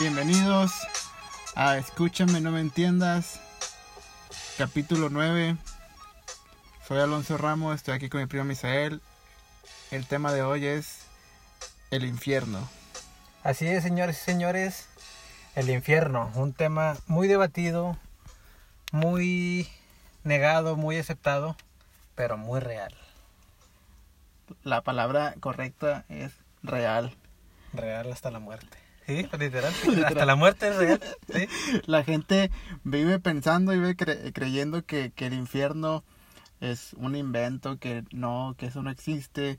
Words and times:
Bienvenidos 0.00 0.72
a 1.54 1.78
Escúchame, 1.78 2.40
no 2.40 2.50
me 2.50 2.60
entiendas. 2.60 3.40
Capítulo 4.58 5.08
9. 5.08 5.56
Soy 6.88 6.98
Alonso 6.98 7.38
Ramos, 7.38 7.76
estoy 7.76 7.94
aquí 7.94 8.08
con 8.08 8.20
mi 8.20 8.26
primo 8.26 8.44
Misael. 8.44 9.00
El 9.92 10.04
tema 10.06 10.32
de 10.32 10.42
hoy 10.42 10.66
es 10.66 11.06
el 11.92 12.04
infierno. 12.04 12.68
Así 13.44 13.68
es, 13.68 13.84
señores 13.84 14.20
y 14.20 14.24
señores, 14.24 14.88
el 15.54 15.70
infierno, 15.70 16.28
un 16.34 16.52
tema 16.52 16.96
muy 17.06 17.28
debatido, 17.28 17.96
muy 18.90 19.68
negado, 20.24 20.74
muy 20.74 20.98
aceptado, 20.98 21.56
pero 22.16 22.36
muy 22.36 22.58
real. 22.58 22.92
La 24.64 24.82
palabra 24.82 25.36
correcta 25.38 26.04
es 26.08 26.32
real. 26.64 27.14
Real 27.72 28.10
hasta 28.10 28.32
la 28.32 28.40
muerte. 28.40 28.83
Sí, 29.06 29.26
literal. 29.38 29.72
Hasta 30.04 30.24
la 30.26 30.36
muerte 30.36 30.68
es 30.68 30.76
real. 30.76 31.00
¿sí? 31.32 31.46
La 31.86 32.04
gente 32.04 32.50
vive 32.84 33.18
pensando 33.20 33.72
y 33.74 33.78
vive 33.78 33.96
cre- 33.96 34.32
creyendo 34.32 34.84
que, 34.84 35.10
que 35.12 35.26
el 35.26 35.34
infierno 35.34 36.04
es 36.60 36.94
un 36.94 37.14
invento, 37.16 37.78
que 37.78 38.04
no, 38.12 38.54
que 38.56 38.66
eso 38.66 38.82
no 38.82 38.90
existe, 38.90 39.58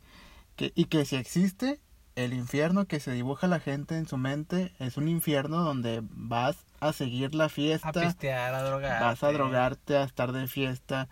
que, 0.55 0.71
y 0.75 0.85
que 0.85 1.05
si 1.05 1.15
existe, 1.17 1.79
el 2.15 2.33
infierno 2.33 2.85
que 2.85 2.99
se 2.99 3.11
dibuja 3.11 3.47
la 3.47 3.59
gente 3.59 3.97
en 3.97 4.07
su 4.07 4.17
mente 4.17 4.73
es 4.79 4.95
un 4.97 5.07
infierno 5.09 5.61
donde 5.61 6.01
vas 6.03 6.55
a 6.79 6.93
seguir 6.93 7.35
la 7.35 7.49
fiesta, 7.49 7.89
A 7.89 7.91
pistear, 7.93 8.53
a 8.55 8.63
drogar. 8.63 9.01
vas 9.01 9.21
a 9.23 9.31
drogarte, 9.31 9.97
a 9.97 10.03
estar 10.03 10.31
de 10.31 10.47
fiesta, 10.47 11.09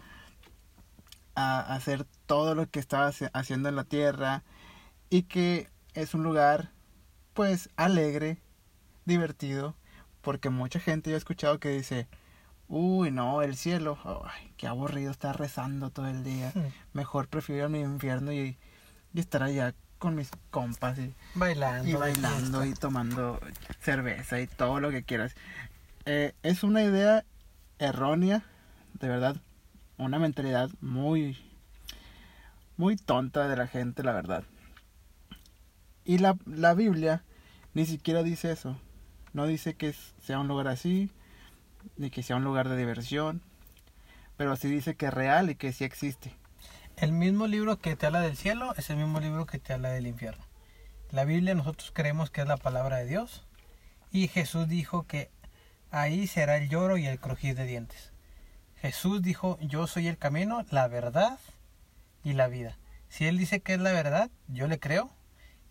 a 1.35 1.59
hacer 1.75 2.05
todo 2.25 2.55
lo 2.55 2.69
que 2.69 2.79
estabas 2.79 3.23
haciendo 3.33 3.69
en 3.69 3.75
la 3.75 3.83
tierra 3.83 4.43
y 5.09 5.23
que 5.23 5.69
es 5.93 6.13
un 6.13 6.23
lugar 6.23 6.71
pues 7.33 7.69
alegre, 7.75 8.37
divertido, 9.05 9.75
porque 10.21 10.49
mucha 10.49 10.79
gente 10.79 11.09
yo 11.09 11.15
he 11.15 11.17
escuchado 11.17 11.59
que 11.59 11.69
dice, 11.69 12.07
uy 12.67 13.11
no, 13.11 13.41
el 13.41 13.55
cielo, 13.55 13.97
ay, 14.25 14.53
qué 14.57 14.67
aburrido 14.67 15.11
estar 15.11 15.37
rezando 15.37 15.89
todo 15.89 16.07
el 16.07 16.23
día, 16.23 16.51
Hmm. 16.55 16.67
mejor 16.93 17.27
prefiero 17.27 17.69
mi 17.69 17.79
infierno 17.81 18.31
y, 18.31 18.57
y 19.13 19.19
estar 19.19 19.43
allá 19.43 19.73
con 19.99 20.15
mis 20.15 20.29
compas 20.49 20.97
y, 20.99 21.13
Bailando. 21.33 21.89
y 21.89 21.93
bailando 21.93 22.65
y 22.65 22.73
tomando 22.73 23.39
cerveza 23.79 24.39
y 24.41 24.47
todo 24.47 24.79
lo 24.79 24.91
que 24.91 25.03
quieras. 25.03 25.33
Eh, 26.05 26.33
es 26.43 26.63
una 26.63 26.83
idea 26.83 27.23
errónea, 27.79 28.43
de 28.99 29.07
verdad, 29.07 29.37
una 29.97 30.19
mentalidad 30.19 30.69
muy, 30.81 31.37
muy 32.77 32.95
tonta 32.97 33.47
de 33.47 33.55
la 33.55 33.67
gente, 33.67 34.03
la 34.03 34.11
verdad. 34.11 34.43
Y 36.05 36.17
la, 36.17 36.37
la 36.45 36.73
Biblia 36.73 37.23
ni 37.73 37.85
siquiera 37.85 38.23
dice 38.23 38.51
eso. 38.51 38.77
No 39.33 39.47
dice 39.47 39.75
que 39.75 39.93
sea 40.21 40.39
un 40.39 40.47
lugar 40.47 40.67
así, 40.67 41.09
ni 41.97 42.09
que 42.09 42.23
sea 42.23 42.35
un 42.35 42.43
lugar 42.43 42.69
de 42.69 42.77
diversión, 42.77 43.41
pero 44.37 44.55
sí 44.55 44.67
dice 44.67 44.95
que 44.95 45.07
es 45.07 45.13
real 45.13 45.49
y 45.49 45.55
que 45.55 45.73
sí 45.73 45.83
existe. 45.83 46.35
El 46.95 47.11
mismo 47.11 47.47
libro 47.47 47.79
que 47.79 47.95
te 47.95 48.05
habla 48.05 48.21
del 48.21 48.37
cielo 48.37 48.73
es 48.77 48.89
el 48.89 48.97
mismo 48.97 49.19
libro 49.19 49.45
que 49.45 49.59
te 49.59 49.73
habla 49.73 49.89
del 49.89 50.07
infierno. 50.07 50.43
La 51.11 51.25
Biblia 51.25 51.55
nosotros 51.55 51.91
creemos 51.93 52.29
que 52.29 52.41
es 52.41 52.47
la 52.47 52.57
palabra 52.57 52.97
de 52.97 53.05
Dios 53.05 53.43
y 54.11 54.27
Jesús 54.27 54.67
dijo 54.67 55.07
que 55.07 55.31
ahí 55.89 56.27
será 56.27 56.57
el 56.57 56.69
lloro 56.69 56.97
y 56.97 57.07
el 57.07 57.19
crujir 57.19 57.55
de 57.55 57.65
dientes. 57.65 58.11
Jesús 58.75 59.21
dijo, 59.21 59.57
yo 59.61 59.87
soy 59.87 60.07
el 60.07 60.17
camino, 60.17 60.65
la 60.69 60.87
verdad 60.87 61.39
y 62.23 62.33
la 62.33 62.47
vida. 62.47 62.77
Si 63.09 63.25
Él 63.25 63.37
dice 63.37 63.61
que 63.61 63.73
es 63.73 63.79
la 63.79 63.91
verdad, 63.91 64.29
yo 64.47 64.67
le 64.67 64.79
creo. 64.79 65.11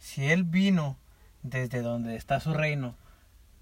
Si 0.03 0.33
Él 0.33 0.43
vino 0.43 0.99
desde 1.43 1.81
donde 1.81 2.17
está 2.17 2.41
su 2.41 2.53
reino 2.53 2.97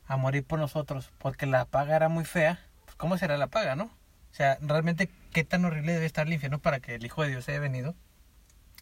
a 0.06 0.17
morir 0.17 0.43
por 0.43 0.59
nosotros 0.59 1.11
porque 1.19 1.45
la 1.45 1.67
paga 1.67 1.95
era 1.95 2.09
muy 2.09 2.25
fea, 2.25 2.59
pues 2.87 2.97
¿cómo 2.97 3.19
será 3.19 3.37
la 3.37 3.49
paga, 3.49 3.77
no? 3.77 3.84
O 3.84 4.34
sea, 4.34 4.56
realmente, 4.62 5.11
¿qué 5.33 5.45
tan 5.45 5.67
horrible 5.67 5.93
debe 5.93 6.06
estar 6.06 6.27
el 6.27 6.33
infierno 6.33 6.59
para 6.59 6.81
que 6.81 6.95
el 6.95 7.05
Hijo 7.05 7.23
de 7.23 7.28
Dios 7.28 7.47
haya 7.49 7.61
venido 7.61 7.95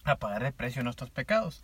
a 0.05 0.17
pagar 0.17 0.45
el 0.45 0.53
precio 0.53 0.81
de 0.81 0.85
nuestros 0.85 1.11
pecados? 1.11 1.63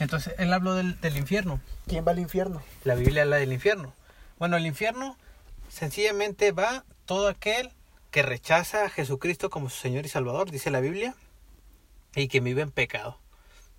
Entonces, 0.00 0.34
él 0.38 0.52
habló 0.52 0.74
del, 0.74 1.00
del 1.00 1.16
infierno. 1.16 1.60
¿Quién 1.86 2.04
va 2.04 2.10
al 2.10 2.18
infierno? 2.18 2.60
La 2.82 2.96
Biblia 2.96 3.22
habla 3.22 3.36
del 3.36 3.52
infierno. 3.52 3.94
Bueno, 4.40 4.56
el 4.56 4.66
infierno 4.66 5.16
sencillamente 5.68 6.50
va 6.50 6.84
todo 7.06 7.28
aquel 7.28 7.70
que 8.10 8.22
rechaza 8.22 8.86
a 8.86 8.90
Jesucristo 8.90 9.50
como 9.50 9.70
su 9.70 9.76
Señor 9.76 10.04
y 10.04 10.08
Salvador, 10.08 10.50
dice 10.50 10.72
la 10.72 10.80
Biblia, 10.80 11.14
y 12.16 12.26
que 12.26 12.40
vive 12.40 12.62
en 12.62 12.72
pecado. 12.72 13.20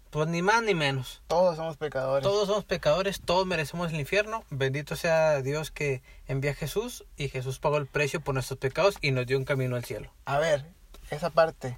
Pues 0.09 0.28
ni 0.28 0.42
más 0.42 0.64
ni 0.64 0.74
menos. 0.74 1.22
Todos 1.28 1.56
somos 1.56 1.78
pecadores. 1.78 2.24
Todos 2.24 2.47
somos 2.47 2.66
pecadores, 2.66 3.22
todos 3.22 3.46
merecemos 3.46 3.94
el 3.94 4.00
infierno. 4.00 4.44
Bendito 4.50 4.96
sea 4.96 5.42
Dios 5.44 5.70
que 5.70 6.02
envía 6.28 6.52
a 6.52 6.56
Jesús 6.56 7.06
y 7.16 7.30
Jesús 7.30 7.59
pagó 7.59 7.78
el 7.78 7.86
precio 7.86 8.20
por 8.20 8.34
nuestros 8.34 8.58
pecados 8.58 8.96
y 9.02 9.12
nos 9.12 9.28
dio 9.28 9.38
un 9.38 9.46
camino 9.46 9.75
al 9.75 9.86
cielo. 9.86 10.12
A 10.25 10.40
ver, 10.40 10.66
esa 11.12 11.30
parte. 11.30 11.78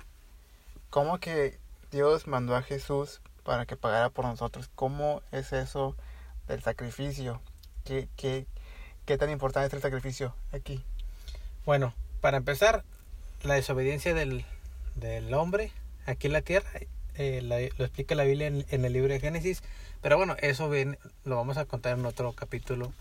¿Cómo 0.89 1.19
que 1.19 1.59
Dios 1.91 2.27
mandó 2.27 2.55
a 2.55 2.61
Jesús 2.61 3.21
para 3.43 3.65
que 3.65 3.75
pagara 3.75 4.09
por 4.09 4.25
nosotros? 4.25 4.69
¿Cómo 4.75 5.21
es 5.31 5.51
eso 5.51 5.97
del 6.47 6.61
sacrificio? 6.61 7.41
¿Qué, 7.83 8.07
qué, 8.15 8.45
qué 9.05 9.17
tan 9.17 9.29
importante 9.29 9.67
es 9.67 9.73
el 9.73 9.81
sacrificio 9.81 10.35
aquí? 10.53 10.81
Bueno, 11.65 11.93
para 12.21 12.37
empezar, 12.37 12.85
la 13.43 13.55
desobediencia 13.55 14.13
del, 14.13 14.45
del 14.95 15.33
hombre 15.33 15.73
aquí 16.05 16.27
en 16.27 16.33
la 16.33 16.41
tierra 16.41 16.69
eh, 17.15 17.41
la- 17.41 17.59
lo 17.77 17.85
explica 17.85 18.15
la 18.15 18.23
Biblia 18.23 18.47
en, 18.47 18.65
en 18.69 18.85
el 18.85 18.93
libro 18.93 19.13
de 19.13 19.19
Génesis. 19.19 19.61
Pero 20.01 20.17
bueno, 20.17 20.35
eso 20.41 20.71
lo 21.25 21.35
vamos 21.35 21.57
a 21.57 21.65
contar 21.65 21.97
en 21.97 22.05
otro 22.05 22.33
capítulo 22.33 22.93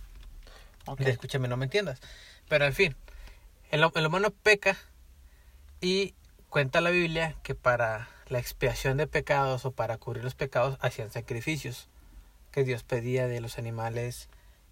Ok. 0.87 1.01
de 1.01 1.11
Escúchame, 1.11 1.49
no 1.49 1.57
me 1.57 1.65
entiendas. 1.65 2.01
Pero 2.49 2.65
en 2.67 2.73
fin, 2.75 2.97
el, 3.71 3.85
el 3.95 4.07
humano 4.07 4.31
peca 4.31 4.77
y 5.81 6.15
cuenta 6.49 6.81
la 6.81 6.91
Biblia 6.91 7.35
que 7.43 7.55
para 7.55 8.09
la 8.29 8.39
expiación 8.39 8.97
de 8.97 9.07
pecados 9.07 9.65
o 9.65 9.71
para 9.73 9.97
cubrir 9.99 10.23
los 10.25 10.35
pecados 10.35 10.79
hacían 10.81 11.11
sacrificios 11.11 11.89
que 12.53 12.65
Dios 12.65 12.83
pedía 12.83 13.27
de 13.29 13.41
los 13.41 13.59
animales 13.59 14.29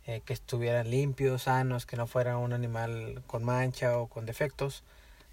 eh, 0.07 0.21
que 0.25 0.33
estuvieran 0.33 0.91
limpios, 0.91 1.43
sanos, 1.45 1.87
que 1.87 1.97
no 1.97 2.07
fuera 2.07 2.39
un 2.39 2.53
animal 2.53 3.23
con 3.27 3.45
mancha 3.45 3.97
o 3.99 4.07
con 4.09 4.27
defectos 4.27 4.83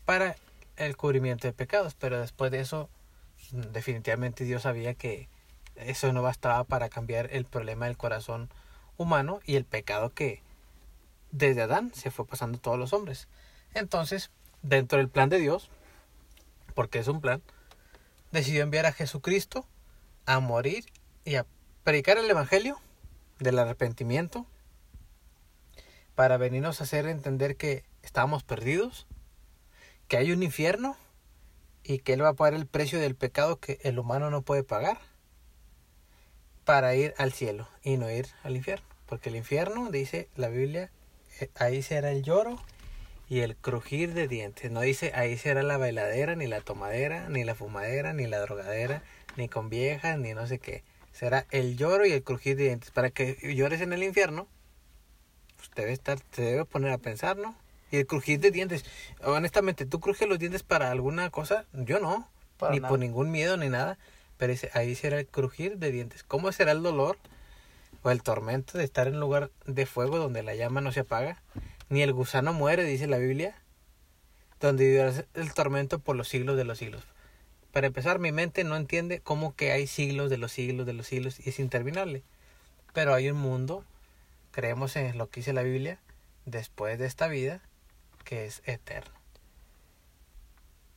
para 0.05 0.35
el 0.77 0.95
cubrimiento 0.97 1.47
de 1.47 1.53
pecados. 1.53 1.95
Pero 1.97 2.19
después 2.19 2.51
de 2.51 2.59
eso, 2.59 2.89
definitivamente 3.51 4.43
Dios 4.43 4.63
sabía 4.63 4.93
que 4.93 5.27
eso 5.75 6.11
no 6.13 6.21
bastaba 6.21 6.63
para 6.63 6.89
cambiar 6.89 7.29
el 7.31 7.45
problema 7.45 7.85
del 7.85 7.97
corazón 7.97 8.49
humano 8.97 9.39
y 9.45 9.55
el 9.55 9.65
pecado 9.65 10.13
que 10.13 10.41
desde 11.31 11.61
Adán 11.61 11.91
se 11.93 12.11
fue 12.11 12.25
pasando 12.25 12.57
a 12.57 12.61
todos 12.61 12.79
los 12.79 12.93
hombres. 12.93 13.27
Entonces, 13.73 14.31
dentro 14.61 14.97
del 14.97 15.09
plan 15.09 15.29
de 15.29 15.39
Dios, 15.39 15.69
porque 16.73 16.99
es 16.99 17.07
un 17.07 17.21
plan, 17.21 17.41
decidió 18.31 18.63
enviar 18.63 18.85
a 18.85 18.93
Jesucristo 18.93 19.65
a 20.25 20.39
morir 20.39 20.85
y 21.25 21.35
a 21.35 21.45
predicar 21.83 22.17
el 22.17 22.29
Evangelio 22.29 22.79
del 23.39 23.59
arrepentimiento 23.59 24.45
para 26.15 26.37
venirnos 26.37 26.79
a 26.79 26.85
hacer 26.85 27.07
entender 27.07 27.57
que 27.57 27.83
estábamos 28.01 28.43
perdidos, 28.43 29.07
que 30.07 30.17
hay 30.17 30.31
un 30.31 30.41
infierno 30.41 30.95
y 31.87 31.99
que 31.99 32.13
Él 32.13 32.23
va 32.23 32.29
a 32.29 32.33
pagar 32.33 32.55
el 32.55 32.65
precio 32.65 32.99
del 32.99 33.15
pecado 33.15 33.59
que 33.59 33.79
el 33.83 33.99
humano 33.99 34.31
no 34.31 34.41
puede 34.41 34.63
pagar 34.63 34.97
para 36.63 36.95
ir 36.95 37.13
al 37.17 37.31
cielo 37.31 37.67
y 37.83 37.97
no 37.97 38.09
ir 38.09 38.27
al 38.43 38.55
infierno. 38.55 38.85
Porque 39.05 39.29
el 39.29 39.35
infierno, 39.35 39.91
dice 39.91 40.27
la 40.35 40.49
Biblia, 40.49 40.89
eh, 41.39 41.49
ahí 41.55 41.83
será 41.83 42.11
el 42.11 42.23
lloro 42.23 42.59
y 43.29 43.41
el 43.41 43.55
crujir 43.55 44.15
de 44.15 44.27
dientes. 44.27 44.71
No 44.71 44.81
dice 44.81 45.11
ahí 45.13 45.37
será 45.37 45.61
la 45.61 45.77
bailadera, 45.77 46.35
ni 46.35 46.47
la 46.47 46.61
tomadera, 46.61 47.29
ni 47.29 47.43
la 47.43 47.53
fumadera, 47.53 48.13
ni 48.13 48.25
la 48.25 48.39
drogadera, 48.39 49.03
ni 49.37 49.47
con 49.47 49.69
viejas, 49.69 50.17
ni 50.17 50.33
no 50.33 50.47
sé 50.47 50.57
qué. 50.57 50.83
Será 51.11 51.45
el 51.51 51.77
lloro 51.77 52.07
y 52.07 52.11
el 52.13 52.23
crujir 52.23 52.57
de 52.57 52.63
dientes. 52.63 52.89
Para 52.89 53.11
que 53.11 53.37
llores 53.55 53.81
en 53.81 53.93
el 53.93 54.01
infierno, 54.01 54.47
pues 55.57 55.69
debe 55.75 55.93
estar, 55.93 56.19
te 56.19 56.41
debe 56.41 56.65
poner 56.65 56.91
a 56.91 56.97
pensar, 56.97 57.37
¿no? 57.37 57.55
Y 57.95 57.99
el 57.99 58.07
crujir 58.07 58.41
de 58.41 58.51
dientes. 58.51 58.83
Honestamente, 59.23 59.85
¿tú 59.85 60.01
crujes 60.01 60.27
los 60.27 60.37
dientes 60.37 60.63
para 60.63 60.91
alguna 60.91 61.29
cosa? 61.29 61.63
Yo 61.71 62.01
no. 62.01 62.27
Para 62.57 62.73
ni 62.73 62.81
nada. 62.81 62.89
por 62.89 62.99
ningún 62.99 63.31
miedo 63.31 63.55
ni 63.55 63.69
nada. 63.69 63.97
Pero 64.35 64.53
ahí 64.73 64.95
será 64.95 65.17
el 65.17 65.27
crujir 65.27 65.77
de 65.77 65.91
dientes. 65.93 66.23
¿Cómo 66.23 66.51
será 66.51 66.73
el 66.73 66.83
dolor 66.83 67.17
o 68.03 68.11
el 68.11 68.21
tormento 68.21 68.77
de 68.77 68.83
estar 68.83 69.07
en 69.07 69.13
un 69.13 69.21
lugar 69.21 69.49
de 69.65 69.85
fuego 69.85 70.17
donde 70.17 70.43
la 70.43 70.55
llama 70.55 70.81
no 70.81 70.91
se 70.91 70.99
apaga? 70.99 71.41
Ni 71.87 72.01
el 72.01 72.11
gusano 72.11 72.51
muere, 72.51 72.83
dice 72.83 73.07
la 73.07 73.17
Biblia. 73.17 73.55
Donde 74.59 74.87
vivirás 74.87 75.23
el 75.33 75.53
tormento 75.53 75.99
por 75.99 76.17
los 76.17 76.27
siglos 76.27 76.57
de 76.57 76.65
los 76.65 76.77
siglos. 76.77 77.03
Para 77.71 77.87
empezar, 77.87 78.19
mi 78.19 78.33
mente 78.33 78.65
no 78.65 78.75
entiende 78.75 79.21
cómo 79.21 79.55
que 79.55 79.71
hay 79.71 79.87
siglos 79.87 80.29
de 80.29 80.37
los 80.37 80.51
siglos 80.51 80.85
de 80.85 80.91
los 80.91 81.07
siglos 81.07 81.39
y 81.39 81.47
es 81.47 81.59
interminable. 81.59 82.23
Pero 82.93 83.13
hay 83.13 83.29
un 83.29 83.37
mundo, 83.37 83.85
creemos 84.51 84.97
en 84.97 85.17
lo 85.17 85.29
que 85.29 85.39
dice 85.39 85.53
la 85.53 85.63
Biblia, 85.63 86.01
después 86.45 86.99
de 86.99 87.05
esta 87.05 87.29
vida, 87.29 87.61
que 88.25 88.45
es 88.45 88.61
eterno. 88.65 89.13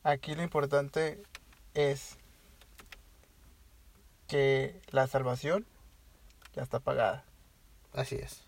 Aquí 0.02 0.34
lo 0.34 0.42
importante 0.42 1.22
es 1.74 2.18
que 4.26 4.80
la 4.90 5.06
salvación 5.06 5.66
ya 6.54 6.62
está 6.62 6.80
pagada. 6.80 7.24
Así 7.92 8.16
es. 8.16 8.44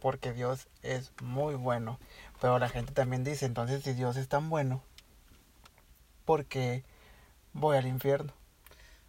porque 0.00 0.32
Dios 0.32 0.68
es 0.82 1.12
muy 1.22 1.54
bueno. 1.54 1.98
Pero 2.40 2.58
la 2.58 2.68
gente 2.68 2.92
también 2.92 3.22
dice, 3.24 3.46
entonces 3.46 3.82
si 3.84 3.92
Dios 3.92 4.16
es 4.16 4.28
tan 4.28 4.48
bueno, 4.50 4.82
¿por 6.24 6.46
qué 6.46 6.84
voy 7.52 7.76
al 7.76 7.86
infierno? 7.86 8.32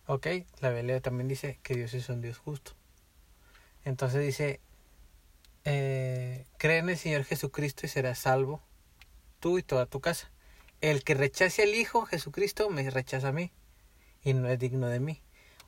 Ok, 0.07 0.27
la 0.59 0.69
Biblia 0.71 0.99
también 1.01 1.27
dice 1.29 1.59
que 1.63 1.75
Dios 1.75 1.93
es 1.93 2.09
un 2.09 2.21
Dios 2.21 2.37
justo. 2.37 2.73
Entonces 3.85 4.21
dice, 4.21 4.59
eh, 5.65 6.45
cree 6.57 6.79
en 6.79 6.89
el 6.89 6.97
Señor 6.97 7.23
Jesucristo 7.23 7.85
y 7.85 7.89
serás 7.89 8.19
salvo, 8.19 8.61
tú 9.39 9.57
y 9.57 9.63
toda 9.63 9.85
tu 9.85 10.01
casa. 10.01 10.31
El 10.81 11.03
que 11.03 11.13
rechace 11.13 11.63
al 11.63 11.75
Hijo 11.75 12.05
Jesucristo 12.05 12.69
me 12.69 12.89
rechaza 12.89 13.29
a 13.29 13.31
mí 13.31 13.51
y 14.23 14.33
no 14.33 14.49
es 14.49 14.57
digno 14.57 14.87
de 14.87 14.99
mí. 14.99 15.21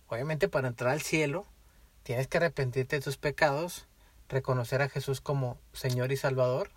Obviamente 0.07 0.47
para 0.47 0.67
entrar 0.67 0.91
al 0.91 1.01
cielo 1.01 1.45
tienes 2.03 2.27
que 2.27 2.37
arrepentirte 2.37 2.97
de 2.97 3.01
tus 3.01 3.17
pecados, 3.17 3.87
reconocer 4.29 4.81
a 4.81 4.89
Jesús 4.89 5.21
como 5.21 5.59
Señor 5.73 6.11
y 6.11 6.17
Salvador 6.17 6.71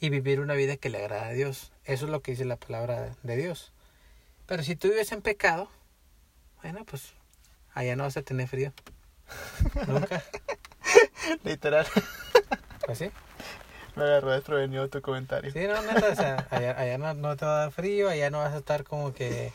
y 0.00 0.08
vivir 0.10 0.40
una 0.40 0.54
vida 0.54 0.76
que 0.76 0.90
le 0.90 0.98
agrada 0.98 1.26
a 1.26 1.32
Dios. 1.32 1.72
Eso 1.84 2.06
es 2.06 2.10
lo 2.10 2.22
que 2.22 2.32
dice 2.32 2.44
la 2.44 2.56
palabra 2.56 3.16
de 3.22 3.36
Dios. 3.36 3.72
Pero 4.46 4.62
si 4.62 4.74
tú 4.74 4.88
vives 4.88 5.12
en 5.12 5.22
pecado, 5.22 5.70
bueno, 6.62 6.84
pues 6.84 7.12
allá 7.72 7.94
no 7.94 8.04
vas 8.04 8.16
a 8.16 8.22
tener 8.22 8.48
frío. 8.48 8.72
Nunca. 9.86 10.24
Literal. 11.44 11.86
Pues 12.86 12.98
sí. 12.98 13.10
Me 13.96 14.04
agarró 14.04 14.30
desprevenido 14.30 14.88
tu 14.88 15.02
comentario. 15.02 15.50
Sí, 15.52 15.66
no, 15.66 15.80
neta, 15.82 16.08
o 16.12 16.14
sea, 16.14 16.46
allá, 16.50 16.78
allá 16.78 16.98
no, 16.98 17.14
no 17.14 17.36
te 17.36 17.44
va 17.44 17.56
a 17.56 17.60
dar 17.62 17.72
frío, 17.72 18.08
allá 18.08 18.30
no 18.30 18.38
vas 18.38 18.52
a 18.52 18.58
estar 18.58 18.84
como 18.84 19.12
que... 19.12 19.52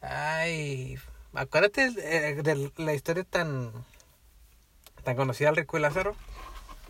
Ay, 0.00 0.98
acuérdate 1.34 1.90
de, 1.90 2.42
de 2.42 2.72
la 2.76 2.94
historia 2.94 3.24
tan 3.24 3.72
tan 5.08 5.16
conocida 5.16 5.48
del 5.48 5.56
rico 5.56 5.78
y 5.78 5.80
Lázaro. 5.80 6.14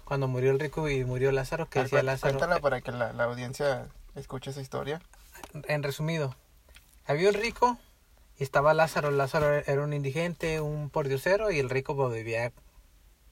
Cuando 0.05 0.27
murió 0.27 0.51
el 0.51 0.59
rico 0.59 0.89
y 0.89 1.05
murió 1.05 1.31
Lázaro, 1.31 1.69
que 1.69 1.83
decía 1.83 2.03
Lázaro... 2.03 2.39
Cuéntala 2.39 2.61
para 2.61 2.81
que 2.81 2.91
la, 2.91 3.13
la 3.13 3.25
audiencia 3.25 3.87
escuche 4.17 4.51
esa 4.51 4.61
historia. 4.61 5.01
En 5.69 5.83
resumido, 5.83 6.35
había 7.07 7.29
un 7.29 7.35
rico 7.35 7.79
y 8.39 8.43
estaba 8.43 8.75
Lázaro. 8.75 9.11
Lázaro 9.11 9.55
era 9.55 9.83
un 9.83 9.93
indigente, 9.93 10.61
un 10.61 10.91
pordiosero 10.91 11.51
y 11.51 11.61
el 11.61 11.71
rico 11.71 11.95
pues, 11.95 12.13
vivía 12.13 12.53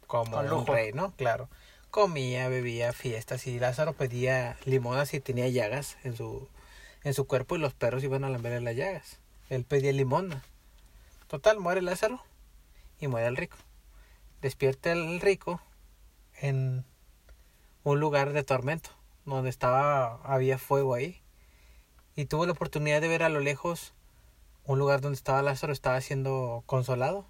como 0.07 0.33
Con 0.33 0.53
un 0.53 0.67
rey, 0.67 0.93
¿no? 0.93 1.13
Claro. 1.13 1.49
Comía, 1.91 2.49
bebía, 2.49 2.93
fiestas 2.93 3.47
y 3.47 3.59
Lázaro 3.59 3.95
pedía 3.95 4.57
limonas 4.65 5.15
y 5.15 5.21
tenía 5.21 5.49
llagas 5.49 5.97
en 6.05 6.17
su, 6.17 6.49
en 7.05 7.15
su 7.15 7.27
cuerpo 7.27 7.57
y 7.57 7.59
los 7.59 7.75
perros 7.75 8.05
iban 8.05 8.25
a 8.25 8.29
lamberle 8.29 8.61
las 8.61 8.77
llagas. 8.77 9.21
Él 9.49 9.65
pedía 9.65 9.93
limona. 9.93 10.43
Total, 11.29 11.59
muere 11.59 11.83
Lázaro 11.83 12.23
y 13.01 13.09
muere 13.09 13.27
el 13.27 13.37
rico. 13.37 13.57
Despierta 14.43 14.93
el 14.93 15.21
rico 15.21 15.61
en 16.41 16.85
un 17.85 18.01
lugar 18.01 18.33
de 18.33 18.43
tormento, 18.43 18.91
donde 19.25 19.51
estaba, 19.51 20.21
había 20.25 20.59
fuego 20.59 20.95
ahí. 20.95 21.23
Y 22.15 22.27
tuvo 22.27 22.47
la 22.47 22.53
oportunidad 22.53 23.01
de 23.01 23.09
ver 23.09 23.23
a 23.23 23.29
lo 23.29 23.41
lejos 23.41 23.95
un 24.65 24.79
lugar 24.79 25.01
donde 25.01 25.17
estaba 25.17 25.43
Lázaro, 25.43 25.73
estaba 25.73 26.01
siendo 26.01 26.63
consolado. 26.67 27.27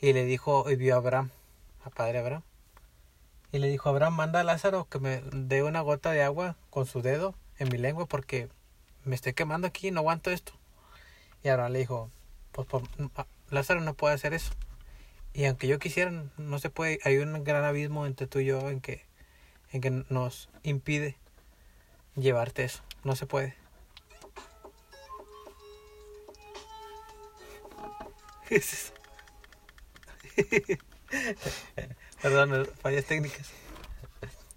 Y 0.00 0.12
le 0.12 0.24
dijo, 0.24 0.70
y 0.70 0.76
vio 0.76 0.94
a 0.94 0.98
Abraham, 0.98 1.30
a 1.84 1.90
padre 1.90 2.18
Abraham. 2.18 2.42
Y 3.52 3.58
le 3.58 3.68
dijo, 3.68 3.88
Abraham, 3.88 4.14
manda 4.14 4.40
a 4.40 4.44
Lázaro 4.44 4.86
que 4.88 4.98
me 4.98 5.22
dé 5.32 5.62
una 5.62 5.80
gota 5.80 6.12
de 6.12 6.22
agua 6.22 6.56
con 6.70 6.86
su 6.86 7.02
dedo 7.02 7.34
en 7.58 7.68
mi 7.68 7.76
lengua 7.78 8.06
porque 8.06 8.48
me 9.04 9.14
estoy 9.14 9.34
quemando 9.34 9.66
aquí, 9.66 9.90
no 9.90 10.00
aguanto 10.00 10.30
esto. 10.30 10.52
Y 11.42 11.48
Abraham 11.48 11.72
le 11.72 11.78
dijo, 11.80 12.10
pues, 12.52 12.66
pues, 12.68 12.84
Lázaro 13.50 13.80
no 13.80 13.94
puede 13.94 14.14
hacer 14.14 14.32
eso. 14.34 14.52
Y 15.34 15.44
aunque 15.44 15.68
yo 15.68 15.78
quisiera, 15.78 16.24
no 16.38 16.58
se 16.58 16.70
puede, 16.70 16.98
hay 17.04 17.18
un 17.18 17.44
gran 17.44 17.64
abismo 17.64 18.06
entre 18.06 18.26
tú 18.26 18.38
y 18.40 18.46
yo 18.46 18.70
en 18.70 18.80
que, 18.80 19.04
en 19.72 19.80
que 19.80 19.90
nos 20.08 20.48
impide 20.62 21.16
llevarte 22.16 22.64
eso. 22.64 22.82
No 23.04 23.16
se 23.16 23.26
puede. 23.26 23.54
Perdón, 32.22 32.68
fallas 32.80 33.04
técnicas. 33.04 33.50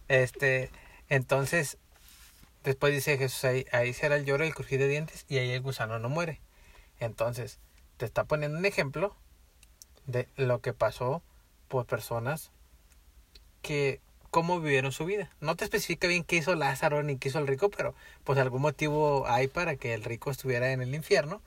Este, 0.07 0.69
entonces, 1.09 1.77
después 2.63 2.93
dice 2.93 3.17
Jesús, 3.17 3.43
ahí, 3.45 3.65
ahí 3.71 3.93
será 3.93 4.15
el 4.15 4.25
lloro 4.25 4.43
y 4.43 4.47
el 4.47 4.55
crujir 4.55 4.79
de 4.79 4.87
dientes 4.87 5.25
y 5.27 5.37
ahí 5.37 5.51
el 5.51 5.61
gusano 5.61 5.99
no 5.99 6.09
muere. 6.09 6.41
Entonces, 6.99 7.59
te 7.97 8.05
está 8.05 8.25
poniendo 8.25 8.57
un 8.57 8.65
ejemplo 8.65 9.15
de 10.05 10.27
lo 10.35 10.59
que 10.61 10.73
pasó 10.73 11.21
por 11.67 11.85
personas 11.85 12.51
que 13.61 14.01
cómo 14.29 14.59
vivieron 14.59 14.91
su 14.91 15.05
vida. 15.05 15.29
No 15.41 15.55
te 15.55 15.63
especifica 15.63 16.07
bien 16.07 16.23
qué 16.23 16.37
hizo 16.37 16.55
Lázaro 16.55 17.03
ni 17.03 17.17
qué 17.17 17.29
hizo 17.29 17.39
el 17.39 17.47
rico, 17.47 17.69
pero 17.69 17.93
pues 18.23 18.39
algún 18.39 18.63
motivo 18.63 19.27
hay 19.27 19.47
para 19.47 19.75
que 19.75 19.93
el 19.93 20.03
rico 20.03 20.31
estuviera 20.31 20.71
en 20.71 20.81
el 20.81 20.95
infierno 20.95 21.41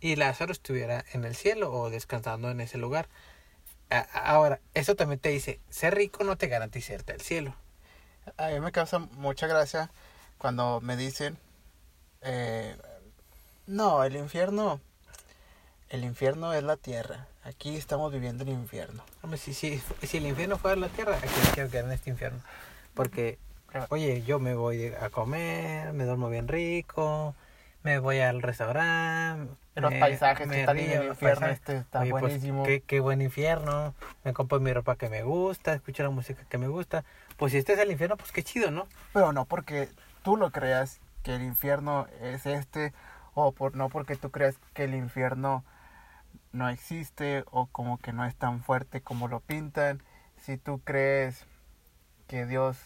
y 0.00 0.16
Lázaro 0.16 0.52
estuviera 0.52 1.04
en 1.12 1.24
el 1.24 1.34
cielo 1.34 1.72
o 1.72 1.88
descansando 1.88 2.50
en 2.50 2.60
ese 2.60 2.78
lugar. 2.78 3.08
Ahora, 3.88 4.60
eso 4.74 4.96
también 4.96 5.20
te 5.20 5.28
dice, 5.28 5.60
ser 5.70 5.94
rico 5.94 6.24
no 6.24 6.36
te 6.36 6.48
garantiza 6.48 6.94
irte 6.94 7.12
al 7.12 7.20
cielo. 7.20 7.54
A 8.36 8.48
mí 8.48 8.60
me 8.60 8.72
causa 8.72 8.98
mucha 8.98 9.46
gracia 9.46 9.90
cuando 10.38 10.80
me 10.80 10.96
dicen, 10.96 11.38
eh, 12.22 12.76
no, 13.66 14.02
el 14.02 14.16
infierno, 14.16 14.80
el 15.88 16.04
infierno 16.04 16.52
es 16.52 16.64
la 16.64 16.76
tierra. 16.76 17.28
Aquí 17.44 17.76
estamos 17.76 18.12
viviendo 18.12 18.42
el 18.42 18.50
infierno. 18.50 19.04
Hombre, 19.22 19.38
si, 19.38 19.54
si, 19.54 19.80
si 20.02 20.16
el 20.16 20.26
infierno 20.26 20.58
fuera 20.58 20.76
la 20.76 20.88
tierra, 20.88 21.16
aquí 21.16 21.28
me 21.44 21.50
quiero 21.52 21.70
quedar 21.70 21.84
en 21.84 21.92
este 21.92 22.10
infierno. 22.10 22.40
Porque, 22.94 23.38
oye, 23.90 24.22
yo 24.22 24.40
me 24.40 24.54
voy 24.54 24.86
a 25.00 25.10
comer, 25.10 25.92
me 25.92 26.04
duermo 26.04 26.28
bien 26.28 26.48
rico, 26.48 27.36
me 27.86 28.00
voy 28.00 28.18
al 28.18 28.42
restaurante. 28.42 29.54
Los 29.76 29.92
me- 29.92 30.00
paisajes 30.00 30.48
me 30.48 30.54
que 30.54 30.60
están 30.60 30.76
en 30.78 30.90
el 30.90 31.06
infierno 31.06 31.46
este 31.46 31.76
está 31.76 32.00
Oye, 32.00 32.10
pues, 32.10 32.22
buenísimo. 32.22 32.64
qué, 32.64 32.80
qué 32.80 32.98
buen 32.98 33.22
infierno. 33.22 33.94
Me 34.24 34.32
compro 34.32 34.58
mi 34.58 34.72
ropa 34.72 34.96
que 34.96 35.08
me 35.08 35.22
gusta, 35.22 35.72
escucho 35.72 36.02
la 36.02 36.10
música 36.10 36.42
que 36.48 36.58
me 36.58 36.66
gusta. 36.66 37.04
Pues 37.36 37.52
si 37.52 37.58
este 37.58 37.74
es 37.74 37.78
el 37.78 37.92
infierno, 37.92 38.16
pues 38.16 38.32
qué 38.32 38.42
chido, 38.42 38.72
¿no? 38.72 38.88
Pero 39.12 39.32
no 39.32 39.44
porque 39.44 39.88
tú 40.24 40.36
lo 40.36 40.50
creas 40.50 41.00
que 41.22 41.36
el 41.36 41.42
infierno 41.42 42.08
es 42.20 42.44
este, 42.46 42.92
o 43.34 43.52
por, 43.52 43.76
no 43.76 43.88
porque 43.88 44.16
tú 44.16 44.32
creas 44.32 44.58
que 44.74 44.82
el 44.84 44.94
infierno 44.96 45.64
no 46.50 46.68
existe, 46.68 47.44
o 47.52 47.66
como 47.66 47.98
que 47.98 48.12
no 48.12 48.24
es 48.24 48.34
tan 48.34 48.64
fuerte 48.64 49.00
como 49.00 49.28
lo 49.28 49.38
pintan. 49.38 50.02
Si 50.38 50.56
tú 50.56 50.80
crees 50.82 51.46
que 52.26 52.46
Dios 52.46 52.78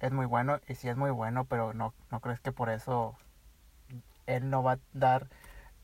es 0.00 0.10
muy 0.10 0.26
bueno, 0.26 0.58
y 0.66 0.74
si 0.74 0.88
es 0.88 0.96
muy 0.96 1.12
bueno, 1.12 1.44
pero 1.44 1.72
no, 1.72 1.94
no 2.10 2.18
crees 2.20 2.40
que 2.40 2.50
por 2.50 2.68
eso 2.68 3.16
Él 4.26 4.50
no 4.50 4.62
va 4.62 4.72
a 4.72 4.78
dar, 4.92 5.28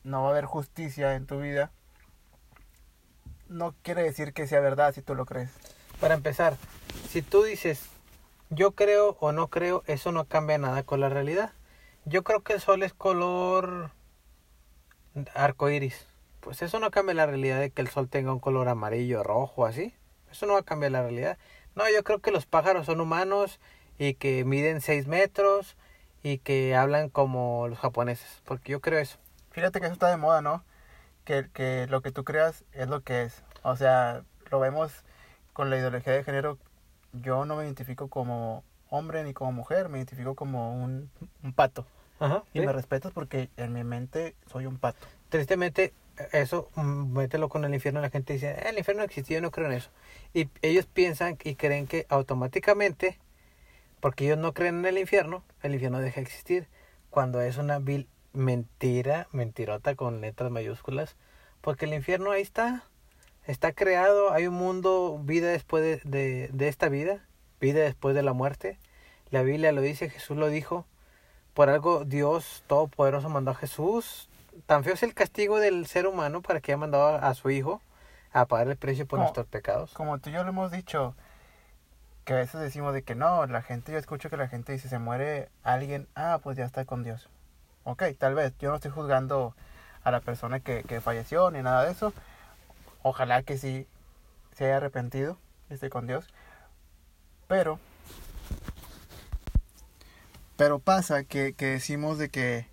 no 0.03 0.21
va 0.21 0.29
a 0.29 0.31
haber 0.31 0.45
justicia 0.45 1.15
en 1.15 1.25
tu 1.25 1.39
vida, 1.39 1.71
no 3.49 3.75
quiere 3.81 4.03
decir 4.03 4.33
que 4.33 4.47
sea 4.47 4.59
verdad 4.59 4.93
si 4.93 5.01
tú 5.01 5.15
lo 5.15 5.25
crees. 5.25 5.51
Para 5.99 6.13
empezar, 6.13 6.57
si 7.09 7.21
tú 7.21 7.43
dices 7.43 7.89
yo 8.49 8.71
creo 8.71 9.17
o 9.19 9.31
no 9.31 9.47
creo, 9.49 9.83
eso 9.87 10.11
no 10.11 10.25
cambia 10.25 10.57
nada 10.57 10.83
con 10.83 11.01
la 11.01 11.09
realidad. 11.09 11.51
Yo 12.05 12.23
creo 12.23 12.41
que 12.41 12.53
el 12.53 12.61
sol 12.61 12.83
es 12.83 12.93
color 12.93 13.91
arcoíris. 15.33 16.07
Pues 16.39 16.61
eso 16.61 16.79
no 16.79 16.91
cambia 16.91 17.15
la 17.15 17.25
realidad 17.25 17.59
de 17.59 17.71
que 17.71 17.81
el 17.81 17.89
sol 17.89 18.07
tenga 18.07 18.31
un 18.31 18.39
color 18.39 18.69
amarillo, 18.69 19.23
rojo, 19.23 19.65
así. 19.65 19.93
Eso 20.31 20.45
no 20.45 20.53
va 20.53 20.59
a 20.59 20.63
cambiar 20.63 20.93
la 20.93 21.01
realidad. 21.01 21.37
No, 21.75 21.83
yo 21.89 22.03
creo 22.03 22.19
que 22.19 22.31
los 22.31 22.45
pájaros 22.45 22.85
son 22.85 23.01
humanos 23.01 23.59
y 23.97 24.13
que 24.13 24.45
miden 24.45 24.79
6 24.79 25.07
metros 25.07 25.75
y 26.31 26.39
que 26.39 26.75
hablan 26.75 27.09
como 27.09 27.67
los 27.67 27.79
japoneses. 27.79 28.41
Porque 28.45 28.71
yo 28.73 28.81
creo 28.81 28.99
eso. 28.99 29.17
Fíjate 29.51 29.79
que 29.79 29.85
eso 29.85 29.93
está 29.93 30.09
de 30.09 30.17
moda, 30.17 30.41
¿no? 30.41 30.63
Que, 31.23 31.47
que 31.53 31.87
lo 31.89 32.01
que 32.01 32.11
tú 32.11 32.23
creas 32.23 32.63
es 32.73 32.87
lo 32.87 33.01
que 33.01 33.23
es. 33.23 33.43
O 33.63 33.75
sea, 33.75 34.23
lo 34.51 34.59
vemos 34.59 34.91
con 35.53 35.69
la 35.69 35.77
ideología 35.77 36.13
de 36.13 36.23
género. 36.23 36.57
Yo 37.13 37.45
no 37.45 37.55
me 37.55 37.63
identifico 37.63 38.07
como 38.09 38.63
hombre 38.89 39.23
ni 39.23 39.33
como 39.33 39.51
mujer, 39.51 39.89
me 39.89 39.97
identifico 39.99 40.35
como 40.35 40.73
un, 40.83 41.09
un 41.43 41.53
pato. 41.53 41.85
Ajá. 42.19 42.43
Y 42.53 42.59
me 42.61 42.71
respetas 42.73 43.11
porque 43.13 43.49
en 43.57 43.73
mi 43.73 43.83
mente 43.83 44.35
soy 44.51 44.65
un 44.65 44.77
pato. 44.77 45.05
tristemente 45.29 45.93
eso 46.31 46.69
mételo 46.75 47.47
con 47.47 47.63
el 47.63 47.73
infierno 47.75 48.01
la 48.01 48.09
gente 48.09 48.33
dice 48.33 48.49
"Eh, 48.51 48.69
el 48.69 48.77
infierno 48.79 49.01
no 49.01 49.05
existe 49.05 49.35
yo 49.35 49.41
no 49.41 49.51
creo 49.51 49.67
en 49.67 49.73
eso 49.73 49.91
y 50.33 50.49
ellos 50.63 50.87
piensan 50.87 51.37
y 51.43 51.53
creen 51.53 51.85
que 51.85 52.07
automáticamente 52.09 53.19
porque 53.99 54.25
ellos 54.25 54.37
no 54.37 54.53
creen 54.53 54.79
en 54.79 54.85
el 54.85 54.97
infierno 54.97 55.43
el 55.61 55.73
infierno 55.73 55.99
deja 55.99 56.15
de 56.15 56.25
existir 56.25 56.67
cuando 57.09 57.41
es 57.41 57.57
una 57.57 57.79
vil 57.79 58.07
mentira 58.33 59.27
mentirota 59.31 59.95
con 59.95 60.21
letras 60.21 60.51
mayúsculas 60.51 61.15
porque 61.61 61.85
el 61.85 61.93
infierno 61.93 62.31
ahí 62.31 62.41
está 62.41 62.83
está 63.45 63.71
creado 63.71 64.31
hay 64.31 64.47
un 64.47 64.55
mundo 64.55 65.19
vida 65.23 65.49
después 65.49 65.83
de, 65.83 66.09
de, 66.09 66.49
de 66.53 66.67
esta 66.67 66.89
vida 66.89 67.25
vida 67.59 67.81
después 67.81 68.15
de 68.15 68.23
la 68.23 68.33
muerte 68.33 68.77
la 69.31 69.41
Biblia 69.41 69.71
lo 69.71 69.81
dice 69.81 70.09
Jesús 70.09 70.37
lo 70.37 70.49
dijo 70.49 70.85
por 71.57 71.71
algo 71.71 72.05
Dios 72.05 72.63
Todopoderoso 72.67 73.29
mandó 73.29 73.49
a 73.49 73.55
Jesús. 73.55 74.29
Tan 74.67 74.83
feo 74.83 74.93
es 74.93 75.01
el 75.01 75.15
castigo 75.15 75.59
del 75.59 75.87
ser 75.87 76.05
humano 76.05 76.43
para 76.43 76.61
que 76.61 76.71
haya 76.71 76.77
mandado 76.77 77.07
a, 77.07 77.15
a 77.15 77.33
su 77.33 77.49
hijo 77.49 77.81
a 78.31 78.45
pagar 78.45 78.67
el 78.67 78.77
precio 78.77 79.07
por 79.07 79.17
nuestros 79.17 79.47
pecados. 79.47 79.91
Como 79.93 80.19
tú 80.19 80.29
y 80.29 80.33
yo 80.33 80.43
lo 80.43 80.49
hemos 80.49 80.71
dicho, 80.71 81.15
Que 82.27 82.33
a 82.33 82.35
veces 82.35 82.59
decimos 82.59 82.93
de 82.93 83.03
que 83.03 83.15
no, 83.15 83.45
la 83.45 83.61
gente, 83.61 83.93
yo 83.93 83.97
escucho 83.97 84.29
que 84.29 84.35
la 84.35 84.49
gente 84.49 84.73
dice, 84.73 84.89
se 84.89 84.99
muere 84.99 85.47
alguien, 85.63 86.09
ah, 86.13 86.41
pues 86.43 86.57
ya 86.57 86.65
está 86.65 86.83
con 86.83 87.01
Dios. 87.01 87.29
Ok, 87.85 88.03
tal 88.19 88.35
vez, 88.35 88.51
yo 88.59 88.69
no 88.69 88.75
estoy 88.75 88.91
juzgando 88.91 89.55
a 90.03 90.11
la 90.11 90.19
persona 90.19 90.59
que, 90.59 90.83
que 90.83 90.99
falleció 90.99 91.51
ni 91.51 91.61
nada 91.61 91.85
de 91.85 91.93
eso. 91.93 92.11
Ojalá 93.01 93.43
que 93.43 93.57
sí 93.57 93.87
se 94.53 94.65
haya 94.65 94.75
arrepentido, 94.75 95.37
esté 95.69 95.89
con 95.89 96.05
Dios. 96.05 96.27
Pero, 97.47 97.79
pero 100.57 100.79
pasa 100.79 101.23
que, 101.23 101.53
que 101.53 101.67
decimos 101.67 102.17
de 102.17 102.27
que, 102.27 102.67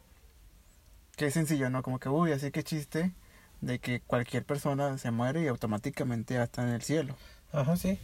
que 1.15 1.27
es 1.27 1.35
sencillo, 1.35 1.71
¿no? 1.71 1.85
Como 1.85 2.01
que, 2.01 2.09
uy, 2.09 2.33
así 2.33 2.51
que 2.51 2.65
chiste 2.65 3.13
de 3.61 3.79
que 3.79 4.01
cualquier 4.01 4.45
persona 4.45 4.99
se 4.99 5.13
muere 5.13 5.43
y 5.43 5.47
automáticamente 5.47 6.35
ya 6.35 6.43
está 6.43 6.63
en 6.63 6.71
el 6.71 6.83
cielo. 6.83 7.15
Ajá, 7.53 7.77
sí. 7.77 8.01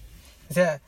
O 0.49 0.55
sea, 0.55 0.81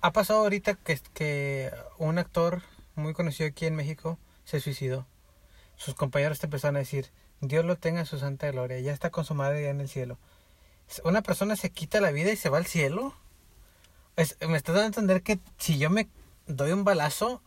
ha 0.00 0.12
pasado 0.12 0.40
ahorita 0.40 0.74
que, 0.74 0.98
que 1.14 1.70
un 1.98 2.18
actor 2.18 2.62
muy 2.94 3.12
conocido 3.12 3.48
aquí 3.48 3.66
en 3.66 3.76
México 3.76 4.18
se 4.44 4.60
suicidó. 4.60 5.06
Sus 5.76 5.94
compañeros 5.94 6.38
te 6.38 6.46
empezaron 6.46 6.76
a 6.76 6.80
decir, 6.80 7.10
Dios 7.40 7.64
lo 7.64 7.76
tenga 7.76 8.00
en 8.00 8.06
su 8.06 8.18
santa 8.18 8.50
gloria, 8.50 8.80
ya 8.80 8.92
está 8.92 9.10
con 9.10 9.24
su 9.24 9.34
madre 9.34 9.62
ya 9.62 9.70
en 9.70 9.80
el 9.80 9.88
cielo. 9.88 10.18
Una 11.04 11.22
persona 11.22 11.56
se 11.56 11.70
quita 11.70 12.00
la 12.00 12.10
vida 12.10 12.32
y 12.32 12.36
se 12.36 12.48
va 12.48 12.58
al 12.58 12.66
cielo. 12.66 13.14
Es, 14.16 14.36
me 14.46 14.56
estás 14.56 14.74
dando 14.74 14.84
a 14.84 14.86
entender 14.86 15.22
que 15.22 15.38
si 15.56 15.78
yo 15.78 15.88
me 15.88 16.08
doy 16.46 16.72
un 16.72 16.84
balazo, 16.84 17.42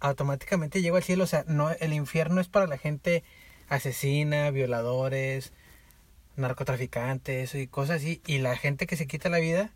automáticamente 0.00 0.80
llego 0.80 0.96
al 0.96 1.02
cielo. 1.02 1.24
O 1.24 1.26
sea, 1.26 1.44
no, 1.48 1.70
el 1.70 1.92
infierno 1.92 2.40
es 2.40 2.48
para 2.48 2.66
la 2.66 2.78
gente 2.78 3.24
asesina, 3.68 4.50
violadores, 4.50 5.52
narcotraficantes 6.36 7.54
y 7.54 7.66
cosas 7.66 7.96
así. 7.96 8.22
Y 8.26 8.38
la 8.38 8.56
gente 8.56 8.86
que 8.86 8.96
se 8.96 9.06
quita 9.06 9.28
la 9.28 9.38
vida, 9.38 9.72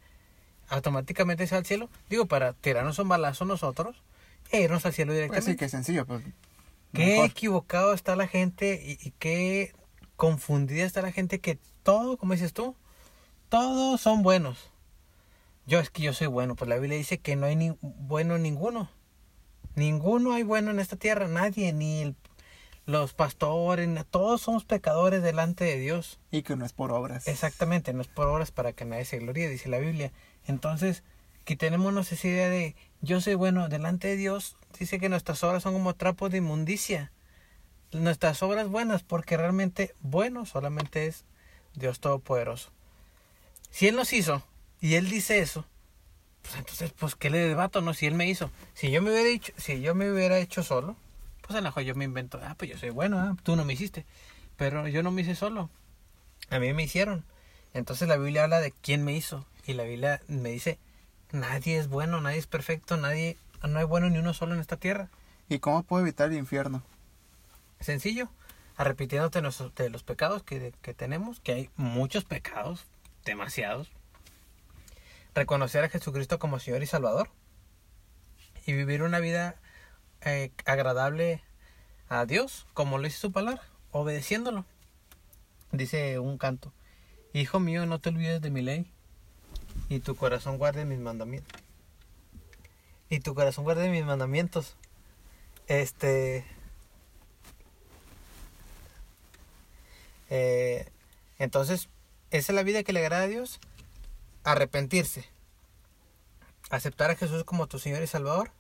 automáticamente 0.71 1.47
se 1.47 1.55
va 1.55 1.59
al 1.59 1.67
cielo. 1.67 1.91
Digo, 2.09 2.27
para 2.27 2.55
tirarnos 2.55 2.99
un 2.99 3.09
balazo 3.09 3.45
nosotros 3.45 4.03
e 4.51 4.63
irnos 4.63 4.87
al 4.87 4.93
cielo 4.95 5.11
Pues 5.13 5.17
directamente. 5.19 5.51
sí, 5.53 5.57
que 5.59 5.69
sencillo, 5.69 6.07
pues. 6.07 6.23
Qué 6.95 7.07
mejor. 7.07 7.27
equivocado 7.27 7.93
está 7.93 8.17
la 8.17 8.27
gente 8.27 8.83
y, 8.85 8.93
y 9.07 9.13
qué 9.19 9.75
confundida 10.17 10.85
está 10.85 11.03
la 11.03 11.13
gente 11.13 11.41
que 11.41 11.59
todo, 11.83 12.17
como 12.17 12.33
dices 12.33 12.53
tú, 12.53 12.75
todos 13.49 14.01
son 14.01 14.23
buenos. 14.23 14.71
Yo 15.67 15.79
es 15.79 15.91
que 15.91 16.03
yo 16.03 16.13
soy 16.13 16.27
bueno, 16.27 16.57
pues 16.57 16.69
la 16.69 16.77
Biblia 16.79 16.97
dice 16.99 17.19
que 17.19 17.37
no 17.37 17.47
hay 17.47 17.55
ni 17.57 17.77
bueno 17.83 18.39
ninguno. 18.39 18.91
Ninguno 19.77 20.33
hay 20.33 20.43
bueno 20.43 20.71
en 20.73 20.81
esta 20.81 20.97
tierra, 20.97 21.29
nadie, 21.29 21.73
ni 21.73 22.03
el- 22.03 22.17
los 22.91 23.15
pastores, 23.15 23.89
todos 24.11 24.43
somos 24.43 24.65
pecadores 24.65 25.23
delante 25.23 25.65
de 25.65 25.79
Dios. 25.79 26.19
Y 26.33 26.43
que 26.43 26.57
no 26.57 26.67
es 26.67 26.73
por 26.73 26.91
obras. 26.91 27.29
Exactamente, 27.29 27.93
no 27.93 28.03
es 28.03 28.09
por 28.09 28.27
obras 28.27 28.51
para 28.51 28.73
que 28.73 28.85
nadie 28.85 29.05
se 29.05 29.19
gloríe, 29.19 29.49
dice 29.49 29.69
la 29.69 29.79
Biblia. 29.79 30.11
Entonces, 30.47 31.05
quitémonos 31.45 32.11
esa 32.11 32.27
idea 32.27 32.49
de 32.49 32.75
yo 33.01 33.21
soy 33.21 33.35
bueno 33.35 33.69
delante 33.69 34.09
de 34.09 34.17
Dios. 34.17 34.57
Dice 34.79 34.99
que 34.99 35.09
nuestras 35.09 35.43
obras 35.45 35.63
son 35.63 35.73
como 35.75 35.95
trapos 35.95 36.33
de 36.33 36.39
inmundicia. 36.39 37.13
Nuestras 37.93 38.43
obras 38.43 38.69
buenas, 38.69 39.05
porque 39.05 39.37
realmente 39.37 39.95
bueno 40.01 40.45
solamente 40.45 41.07
es 41.07 41.25
Dios 41.75 42.01
Todopoderoso. 42.01 42.71
Si 43.71 43.87
Él 43.87 43.95
nos 43.95 44.13
hizo 44.13 44.43
y 44.81 44.95
Él 44.95 45.09
dice 45.09 45.39
eso, 45.39 45.65
pues 46.43 46.57
entonces, 46.57 46.93
pues, 46.99 47.15
¿qué 47.15 47.31
le 47.31 47.39
debato? 47.39 47.83
No, 47.83 47.95
si 47.95 48.07
Él 48.07 48.15
me 48.15 48.29
hizo. 48.29 48.51
Si 48.75 48.91
yo 48.91 49.01
me 49.01 49.13
hubiera 49.13 49.29
dicho, 49.29 49.53
si 49.57 49.81
yo 49.81 49.95
me 49.95 50.11
hubiera 50.11 50.39
hecho 50.39 50.65
solo, 50.65 50.97
pues 51.51 51.59
a 51.59 51.63
lo 51.63 51.69
mejor 51.71 51.83
yo 51.83 51.97
me 51.97 52.05
invento, 52.05 52.39
ah, 52.45 52.55
pues 52.57 52.71
yo 52.71 52.79
soy 52.79 52.91
bueno, 52.91 53.19
ah, 53.19 53.37
tú 53.43 53.57
no 53.57 53.65
me 53.65 53.73
hiciste. 53.73 54.07
Pero 54.57 54.87
yo 54.87 55.03
no 55.03 55.11
me 55.11 55.23
hice 55.23 55.35
solo. 55.35 55.69
A 56.49 56.61
mí 56.61 56.73
me 56.73 56.85
hicieron. 56.85 57.25
Entonces 57.75 58.07
la 58.07 58.17
Biblia 58.17 58.45
habla 58.45 58.61
de 58.61 58.71
quién 58.71 59.03
me 59.03 59.15
hizo. 59.15 59.45
Y 59.67 59.73
la 59.73 59.83
Biblia 59.83 60.23
me 60.29 60.51
dice, 60.51 60.79
nadie 61.33 61.77
es 61.77 61.89
bueno, 61.89 62.21
nadie 62.21 62.39
es 62.39 62.47
perfecto, 62.47 62.97
nadie, 62.99 63.37
no 63.69 63.81
hay 63.81 63.85
bueno 63.85 64.09
ni 64.09 64.19
uno 64.19 64.33
solo 64.33 64.55
en 64.55 64.61
esta 64.61 64.77
tierra. 64.77 65.09
¿Y 65.49 65.59
cómo 65.59 65.83
puedo 65.83 66.05
evitar 66.05 66.31
el 66.31 66.39
infierno? 66.39 66.85
Sencillo, 67.81 68.29
arrepintiéndote 68.77 69.43
de 69.75 69.91
los 69.91 70.05
pecados 70.05 70.45
que, 70.45 70.73
que 70.83 70.95
tenemos, 70.95 71.41
que 71.41 71.53
hay 71.53 71.71
muchos 71.75 72.23
pecados, 72.23 72.87
demasiados. 73.25 73.91
Reconocer 75.35 75.83
a 75.83 75.89
Jesucristo 75.89 76.39
como 76.39 76.61
Señor 76.61 76.85
y 76.85 76.87
Salvador. 76.87 77.29
Y 78.67 78.73
vivir 78.75 79.03
una 79.03 79.19
vida 79.19 79.57
eh, 80.23 80.51
agradable 80.65 81.43
a 82.09 82.27
Dios, 82.27 82.67
como 82.75 82.99
lo 82.99 83.05
dice 83.05 83.19
su 83.19 83.33
palabra, 83.33 83.63
obedeciéndolo. 83.93 84.65
Dice 85.73 86.19
un 86.19 86.39
canto, 86.39 86.73
Hijo 87.33 87.61
mío, 87.61 87.87
no 87.87 88.01
te 88.01 88.09
olvides 88.09 88.41
de 88.41 88.51
mi 88.51 88.61
ley, 88.61 88.91
y 89.89 90.01
tu 90.01 90.17
corazón 90.17 90.59
guarde 90.59 90.85
mis 90.85 90.99
mandamientos. 90.99 91.61
Y 93.09 93.21
tu 93.21 93.35
corazón 93.35 93.65
guarde 93.65 93.89
mis 93.89 94.05
mandamientos. 94.05 94.77
Este, 95.69 96.45
Eh, 100.31 100.89
entonces, 101.39 101.89
esa 102.31 102.53
es 102.53 102.57
la 102.57 102.63
vida 102.63 102.85
que 102.85 102.93
le 102.93 103.01
agrada 103.01 103.25
a 103.25 103.29
Dios. 103.29 103.61
Arrepentirse. 104.45 105.25
Aceptar 106.71 107.11
a 107.11 107.17
Jesús 107.17 107.45
como 107.45 107.67
tu 107.67 107.79
Señor 107.79 108.03
y 108.03 108.07
Salvador. 108.07 108.53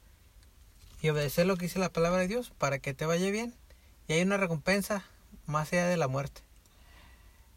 Y 1.02 1.09
obedecer 1.09 1.47
lo 1.47 1.57
que 1.57 1.66
dice 1.66 1.78
la 1.78 1.92
palabra 1.92 2.19
de 2.21 2.28
Dios 2.28 2.52
para 2.59 2.78
que 2.78 2.95
te 2.95 3.07
vaya 3.07 3.30
bien. 3.30 3.54
Y 4.09 4.14
hay 4.14 4.23
una 4.23 4.37
recompensa 4.37 5.04
más 5.47 5.73
allá 5.73 5.87
de 5.87 5.97
la 5.97 6.09
muerte. 6.09 6.42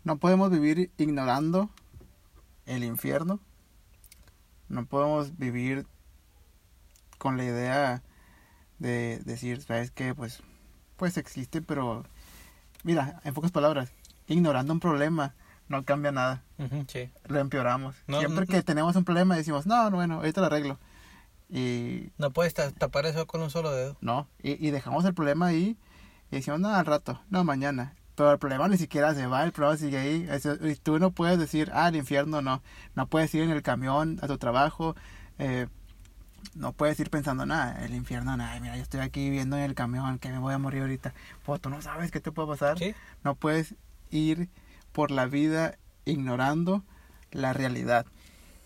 No 0.04 0.18
podemos 0.18 0.52
vivir 0.52 0.92
ignorando 0.98 1.70
el 2.66 2.84
infierno. 2.84 3.40
No 4.70 4.86
podemos 4.86 5.38
vivir 5.38 5.86
con 7.18 7.38
la 7.38 7.46
idea 7.46 8.04
de 8.80 9.20
decir, 9.26 9.62
¿sabes 9.62 9.92
qué? 9.92 10.14
Pues, 10.14 10.42
pues 10.98 11.18
existe, 11.18 11.62
pero 11.62 12.06
mira, 12.84 13.22
en 13.24 13.34
pocas 13.34 13.52
palabras, 13.52 13.92
ignorando 14.28 14.74
un 14.74 14.80
problema 14.80 15.34
no 15.70 15.86
cambia 15.86 16.12
nada, 16.12 16.44
sí. 16.88 17.10
lo 17.26 17.40
empeoramos. 17.40 17.96
No, 18.08 18.20
Siempre 18.20 18.46
no, 18.46 18.48
que 18.52 18.58
no. 18.58 18.64
tenemos 18.64 18.96
un 18.96 19.06
problema 19.06 19.36
decimos, 19.36 19.66
no, 19.66 19.90
no, 19.90 19.96
bueno, 19.98 20.16
ahorita 20.16 20.42
lo 20.42 20.48
arreglo. 20.48 20.80
Y 21.50 22.10
No 22.18 22.32
puedes 22.32 22.54
ta- 22.54 22.72
tapar 22.72 23.06
eso 23.06 23.28
con 23.28 23.42
un 23.42 23.50
solo 23.50 23.72
dedo. 23.72 23.98
no, 24.02 24.28
y, 24.42 24.66
y 24.66 24.72
dejamos 24.72 25.06
el 25.06 25.14
problema 25.14 25.48
ahí 25.48 25.78
y 26.32 26.36
decimos, 26.38 26.60
no, 26.60 26.70
al 26.70 26.86
rato, 26.86 27.22
no, 27.30 27.44
mañana. 27.44 27.94
Pero 28.16 28.32
el 28.32 28.38
problema 28.40 28.68
ni 28.68 28.78
siquiera 28.78 29.14
se 29.16 29.26
va, 29.28 29.44
el 29.44 29.52
problema 29.52 29.78
sigue 29.78 29.98
ahí. 29.98 30.28
Y 30.62 30.76
tú 30.76 31.00
no 31.00 31.12
puedes 31.12 31.40
decir, 31.40 31.72
ah, 31.74 31.88
el 31.90 31.96
infierno 31.96 32.42
no. 32.44 32.62
No 32.96 33.08
puedes 33.08 33.34
ir 33.34 33.42
en 33.44 33.50
el 33.50 33.62
camión 33.64 34.20
a 34.22 34.28
tu 34.28 34.38
trabajo. 34.38 34.96
eh, 35.40 35.68
no 36.56 36.74
puedes 36.74 37.00
ir 37.00 37.10
pensando, 37.10 37.46
nada, 37.46 37.84
el 37.86 37.96
infierno, 37.96 38.36
nada, 38.38 38.60
mira, 38.60 38.76
yo 38.76 38.84
estoy 38.84 39.00
aquí 39.00 39.22
viviendo 39.30 39.56
en 39.58 39.64
el 39.64 39.74
camión, 39.76 40.20
que 40.20 40.30
me 40.30 40.38
voy 40.40 40.54
a 40.54 40.58
morir 40.60 40.82
ahorita. 40.82 41.14
Pues 41.46 41.62
tú 41.62 41.70
no 41.70 41.82
sabes 41.82 42.12
qué 42.12 42.20
te 42.20 42.32
puede 42.32 42.50
pasar. 42.50 42.78
Sí. 42.78 42.94
No 43.24 43.34
puedes 43.36 43.76
ir 44.12 44.50
por 44.92 45.10
la 45.10 45.26
vida 45.26 45.78
ignorando 46.06 46.84
la 47.32 47.54
realidad. 47.54 48.06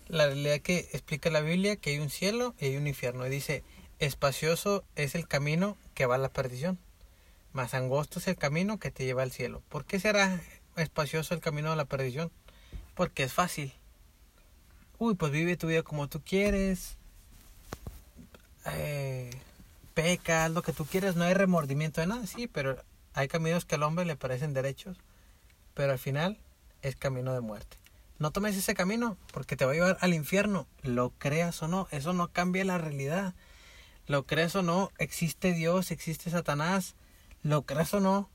La 0.08 0.26
realidad 0.26 0.60
que 0.60 0.88
explica 0.92 1.30
la 1.30 1.40
Biblia 1.40 1.76
que 1.76 1.90
hay 1.90 1.98
un 1.98 2.10
cielo 2.10 2.54
y 2.58 2.66
hay 2.66 2.76
un 2.76 2.86
infierno. 2.86 3.26
Y 3.26 3.30
dice, 3.30 3.62
espacioso 3.98 4.84
es 4.96 5.14
el 5.14 5.26
camino 5.28 5.76
que 5.94 6.06
va 6.06 6.16
a 6.16 6.18
la 6.18 6.28
perdición, 6.30 6.78
más 7.52 7.74
angosto 7.74 8.18
es 8.18 8.28
el 8.28 8.36
camino 8.36 8.78
que 8.78 8.90
te 8.90 9.04
lleva 9.04 9.22
al 9.22 9.32
cielo. 9.32 9.62
¿Por 9.68 9.84
qué 9.84 9.98
será 9.98 10.40
espacioso 10.76 11.34
el 11.34 11.40
camino 11.40 11.72
a 11.72 11.76
la 11.76 11.86
perdición? 11.86 12.30
Porque 12.94 13.24
es 13.24 13.32
fácil. 13.32 13.72
Uy, 14.98 15.14
pues 15.14 15.32
vive 15.32 15.56
tu 15.56 15.66
vida 15.66 15.82
como 15.82 16.08
tú 16.08 16.22
quieres. 16.22 16.96
Eh, 18.66 19.30
peca, 19.94 20.48
lo 20.48 20.62
que 20.62 20.72
tú 20.72 20.84
quieres. 20.84 21.16
No 21.16 21.24
hay 21.24 21.34
remordimiento 21.34 22.00
de 22.00 22.06
nada, 22.06 22.26
sí, 22.26 22.46
pero 22.46 22.82
hay 23.14 23.28
caminos 23.28 23.64
que 23.64 23.76
al 23.76 23.82
hombre 23.82 24.04
le 24.04 24.16
parecen 24.16 24.54
derechos. 24.54 24.96
Pero 25.74 25.92
al 25.92 25.98
final 25.98 26.38
es 26.82 26.96
camino 26.96 27.32
de 27.32 27.40
muerte. 27.40 27.76
No 28.18 28.30
tomes 28.30 28.56
ese 28.56 28.74
camino 28.74 29.16
porque 29.32 29.56
te 29.56 29.64
va 29.64 29.72
a 29.72 29.74
llevar 29.74 29.98
al 30.00 30.14
infierno. 30.14 30.66
Lo 30.82 31.10
creas 31.10 31.62
o 31.62 31.68
no, 31.68 31.88
eso 31.90 32.12
no 32.12 32.32
cambia 32.32 32.64
la 32.64 32.78
realidad. 32.78 33.34
Lo 34.06 34.26
creas 34.26 34.56
o 34.56 34.62
no, 34.62 34.90
existe 34.98 35.52
Dios, 35.52 35.90
existe 35.90 36.30
Satanás. 36.30 36.96
Lo 37.42 37.62
creas 37.62 37.94
o 37.94 38.00
no, 38.00 38.28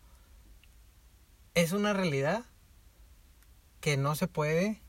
es 1.55 1.71
una 1.71 1.93
realidad 1.93 2.45
que 3.79 3.97
no 3.97 4.15
se 4.15 4.27
puede 4.27 4.81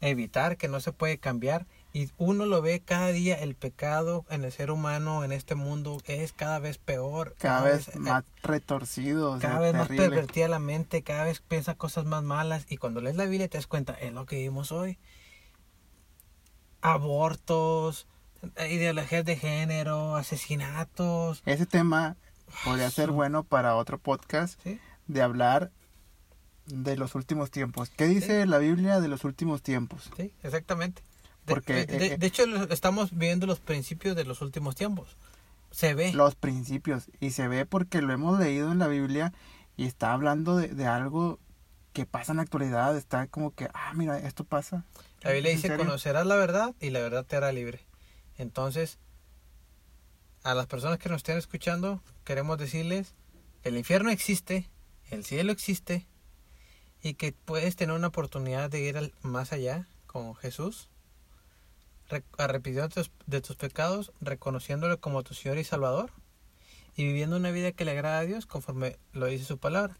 evitar, 0.00 0.56
que 0.56 0.68
no 0.68 0.80
se 0.80 0.92
puede 0.92 1.18
cambiar. 1.18 1.66
Y 1.92 2.10
uno 2.18 2.44
lo 2.44 2.60
ve 2.60 2.80
cada 2.80 3.08
día, 3.08 3.34
el 3.36 3.54
pecado 3.54 4.26
en 4.28 4.44
el 4.44 4.52
ser 4.52 4.70
humano, 4.70 5.24
en 5.24 5.32
este 5.32 5.54
mundo, 5.54 6.00
es 6.06 6.32
cada 6.32 6.58
vez 6.58 6.78
peor. 6.78 7.34
Cada 7.38 7.62
vez 7.62 7.88
eh, 7.88 7.98
más 7.98 8.24
retorcido. 8.42 9.38
cada 9.40 9.58
vez 9.58 9.74
más 9.74 9.88
pervertida 9.88 10.48
la 10.48 10.58
mente, 10.58 11.02
cada 11.02 11.24
vez 11.24 11.40
piensa 11.40 11.74
cosas 11.74 12.04
más 12.04 12.22
malas 12.22 12.66
y 12.68 12.76
cuando 12.76 13.00
lees 13.00 13.16
la 13.16 13.24
Biblia 13.24 13.48
te 13.48 13.58
das 13.58 13.66
cuenta, 13.66 13.94
es 13.94 14.12
lo 14.12 14.26
que 14.26 14.36
vivimos 14.36 14.70
hoy. 14.70 14.98
Abortos, 16.82 18.06
ideologías 18.68 19.24
de 19.24 19.36
género, 19.36 20.14
asesinatos, 20.16 21.42
Ese 21.46 21.66
tema 21.66 22.16
podría 22.64 22.90
ser 22.90 23.10
bueno 23.10 23.44
para 23.44 23.76
otro 23.76 23.98
podcast 23.98 24.60
¿sí? 24.62 24.78
de 25.06 25.22
hablar 25.22 25.72
de 26.66 26.96
los 26.96 27.14
últimos 27.14 27.50
tiempos. 27.50 27.90
¿Qué 27.90 28.06
dice 28.06 28.46
la 28.46 28.58
Biblia 28.58 29.00
de 29.00 29.08
los 29.08 29.24
últimos 29.24 29.62
tiempos? 29.62 30.10
Sí, 30.16 30.32
exactamente. 30.42 31.02
Porque 31.48 31.86
de- 31.86 32.06
eh, 32.06 32.18
de 32.18 32.26
hecho, 32.26 32.44
estamos 32.72 33.16
viendo 33.16 33.46
los 33.46 33.60
principios 33.60 34.14
de 34.16 34.24
los 34.24 34.40
últimos 34.42 34.74
tiempos. 34.76 35.16
Se 35.70 35.92
ve. 35.94 36.12
los 36.14 36.34
principios 36.34 37.10
y 37.20 37.30
se 37.30 37.46
ve 37.46 37.66
porque 37.66 38.00
lo 38.00 38.12
hemos 38.12 38.38
leído 38.38 38.72
en 38.72 38.78
la 38.78 38.88
Biblia 38.88 39.34
y 39.76 39.84
está 39.84 40.12
hablando 40.14 40.56
de, 40.56 40.68
de 40.68 40.86
algo 40.86 41.38
que 41.92 42.06
pasa 42.06 42.32
en 42.32 42.36
la 42.36 42.42
actualidad, 42.44 42.96
está 42.96 43.26
como 43.26 43.50
que, 43.54 43.68
ah, 43.74 43.92
mira, 43.94 44.18
esto 44.18 44.44
pasa. 44.44 44.84
La 45.20 45.32
Biblia 45.32 45.50
¿En 45.50 45.56
dice, 45.58 45.68
serio? 45.68 45.84
conocerás 45.84 46.26
la 46.26 46.36
verdad 46.36 46.74
y 46.80 46.90
la 46.90 47.00
verdad 47.00 47.24
te 47.26 47.36
hará 47.36 47.52
libre. 47.52 47.84
Entonces, 48.38 48.98
a 50.42 50.54
las 50.54 50.66
personas 50.66 50.98
que 50.98 51.08
nos 51.08 51.16
estén 51.18 51.36
escuchando, 51.36 52.02
queremos 52.24 52.56
decirles 52.58 53.14
que 53.62 53.68
el 53.68 53.76
infierno 53.76 54.10
existe, 54.10 54.70
el 55.10 55.24
cielo 55.24 55.52
existe 55.52 56.06
y 57.02 57.14
que 57.14 57.32
puedes 57.32 57.76
tener 57.76 57.94
una 57.94 58.06
oportunidad 58.08 58.70
de 58.70 58.80
ir 58.80 58.96
al- 58.96 59.12
más 59.22 59.52
allá 59.52 59.86
con 60.06 60.34
Jesús, 60.36 60.88
re- 62.08 62.24
arrepintiendo 62.36 62.88
de 63.26 63.40
tus, 63.40 63.56
pecados, 63.56 64.12
reconociéndolo 64.20 65.00
como 65.00 65.22
tu 65.22 65.34
Señor 65.34 65.58
y 65.58 65.64
Salvador 65.64 66.10
y 66.96 67.04
viviendo 67.04 67.36
una 67.36 67.50
vida 67.50 67.72
que 67.72 67.84
le 67.84 67.92
agrada 67.92 68.18
a 68.18 68.24
Dios 68.24 68.46
conforme 68.46 68.98
lo 69.12 69.26
dice 69.26 69.44
su 69.44 69.58
palabra. 69.58 69.98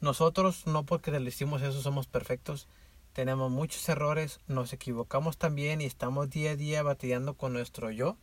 Nosotros 0.00 0.66
no 0.66 0.84
porque 0.84 1.10
le 1.10 1.20
decimos 1.20 1.60
eso 1.62 1.82
somos 1.82 2.06
perfectos, 2.06 2.68
tenemos 3.12 3.50
muchos 3.50 3.86
errores, 3.88 4.40
nos 4.46 4.72
equivocamos 4.72 5.36
también 5.36 5.80
y 5.80 5.84
estamos 5.84 6.30
día 6.30 6.52
a 6.52 6.56
día 6.56 6.82
batallando 6.82 7.34
con 7.34 7.52
nuestro 7.52 7.90
yo, 7.90 8.16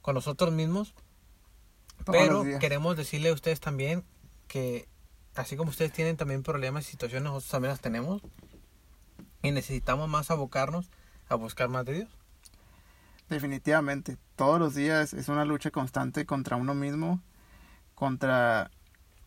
con 0.00 0.14
nosotros 0.14 0.52
mismos, 0.52 0.94
Todos 2.04 2.18
pero 2.18 2.44
queremos 2.60 2.96
decirle 2.96 3.28
a 3.28 3.34
ustedes 3.34 3.60
también 3.60 4.04
que 4.48 4.88
así 5.34 5.56
como 5.56 5.70
ustedes 5.70 5.92
tienen 5.92 6.16
también 6.16 6.42
problemas 6.42 6.86
y 6.86 6.92
situaciones, 6.92 7.24
nosotros 7.24 7.50
también 7.50 7.70
las 7.70 7.80
tenemos. 7.80 8.22
Y 9.42 9.50
necesitamos 9.50 10.08
más 10.08 10.30
abocarnos 10.30 10.88
a 11.28 11.34
buscar 11.36 11.68
más 11.68 11.84
de 11.84 11.92
Dios. 11.94 12.08
Definitivamente, 13.28 14.16
todos 14.36 14.58
los 14.60 14.74
días 14.74 15.12
es 15.14 15.28
una 15.28 15.44
lucha 15.44 15.70
constante 15.70 16.26
contra 16.26 16.56
uno 16.56 16.74
mismo, 16.74 17.20
contra 17.94 18.70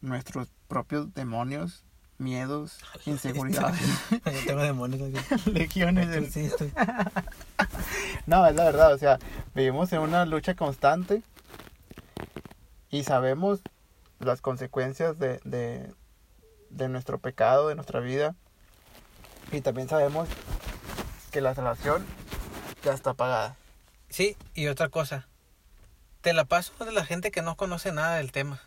nuestros 0.01 0.49
propios 0.67 1.13
demonios, 1.15 1.83
miedos, 2.19 2.77
inseguridades, 3.05 3.81
Yo 4.11 4.45
tengo 4.45 4.61
demonios 4.61 5.01
aquí. 5.01 5.51
legiones 5.51 6.09
estoy- 6.35 6.71
No, 8.27 8.45
es 8.45 8.55
la 8.55 8.65
verdad, 8.65 8.93
o 8.93 8.97
sea, 8.97 9.17
vivimos 9.55 9.91
en 9.93 9.99
una 10.01 10.25
lucha 10.25 10.55
constante 10.55 11.23
y 12.91 13.03
sabemos 13.03 13.61
las 14.19 14.41
consecuencias 14.41 15.17
de, 15.19 15.39
de, 15.43 15.91
de 16.69 16.89
nuestro 16.89 17.17
pecado, 17.19 17.67
de 17.69 17.75
nuestra 17.75 17.99
vida. 17.99 18.35
Y 19.51 19.61
también 19.61 19.87
sabemos 19.87 20.27
que 21.31 21.41
la 21.41 21.55
salvación 21.55 22.05
ya 22.83 22.93
está 22.93 23.13
pagada. 23.13 23.55
Sí, 24.09 24.37
y 24.53 24.67
otra 24.67 24.89
cosa. 24.89 25.27
Te 26.21 26.33
la 26.33 26.45
paso 26.45 26.73
de 26.85 26.91
la 26.91 27.05
gente 27.05 27.31
que 27.31 27.41
no 27.41 27.55
conoce 27.55 27.91
nada 27.91 28.17
del 28.17 28.31
tema. 28.31 28.61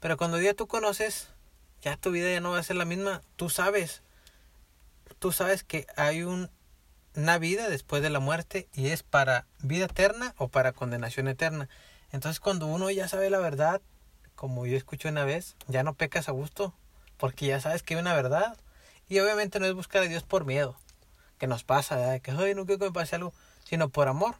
Pero 0.00 0.16
cuando 0.16 0.40
ya 0.40 0.54
tú 0.54 0.66
conoces, 0.66 1.28
ya 1.82 1.96
tu 1.96 2.10
vida 2.10 2.30
ya 2.30 2.40
no 2.40 2.52
va 2.52 2.58
a 2.58 2.62
ser 2.62 2.76
la 2.76 2.84
misma. 2.84 3.22
Tú 3.36 3.48
sabes. 3.48 4.02
Tú 5.18 5.32
sabes 5.32 5.64
que 5.64 5.86
hay 5.96 6.22
un, 6.22 6.50
una 7.14 7.38
vida 7.38 7.68
después 7.68 8.02
de 8.02 8.10
la 8.10 8.20
muerte 8.20 8.68
y 8.74 8.88
es 8.88 9.02
para 9.02 9.46
vida 9.60 9.86
eterna 9.86 10.34
o 10.36 10.48
para 10.48 10.72
condenación 10.72 11.28
eterna. 11.28 11.68
Entonces 12.12 12.40
cuando 12.40 12.66
uno 12.66 12.90
ya 12.90 13.08
sabe 13.08 13.30
la 13.30 13.38
verdad, 13.38 13.80
como 14.34 14.66
yo 14.66 14.76
escuché 14.76 15.08
una 15.08 15.24
vez, 15.24 15.56
ya 15.68 15.82
no 15.82 15.94
pecas 15.94 16.28
a 16.28 16.32
gusto. 16.32 16.74
Porque 17.16 17.46
ya 17.46 17.60
sabes 17.60 17.82
que 17.82 17.94
hay 17.94 18.00
una 18.00 18.14
verdad. 18.14 18.56
Y 19.08 19.18
obviamente 19.20 19.60
no 19.60 19.66
es 19.66 19.74
buscar 19.74 20.02
a 20.02 20.06
Dios 20.06 20.22
por 20.22 20.44
miedo. 20.44 20.76
Que 21.38 21.46
nos 21.46 21.64
pasa, 21.64 21.96
¿verdad? 21.96 22.20
que, 22.20 22.30
ay, 22.30 22.54
no 22.54 22.64
quiero 22.66 22.78
que 22.78 22.84
me 22.86 22.92
pase 22.92 23.16
algo. 23.16 23.32
Sino 23.64 23.88
por 23.88 24.08
amor. 24.08 24.34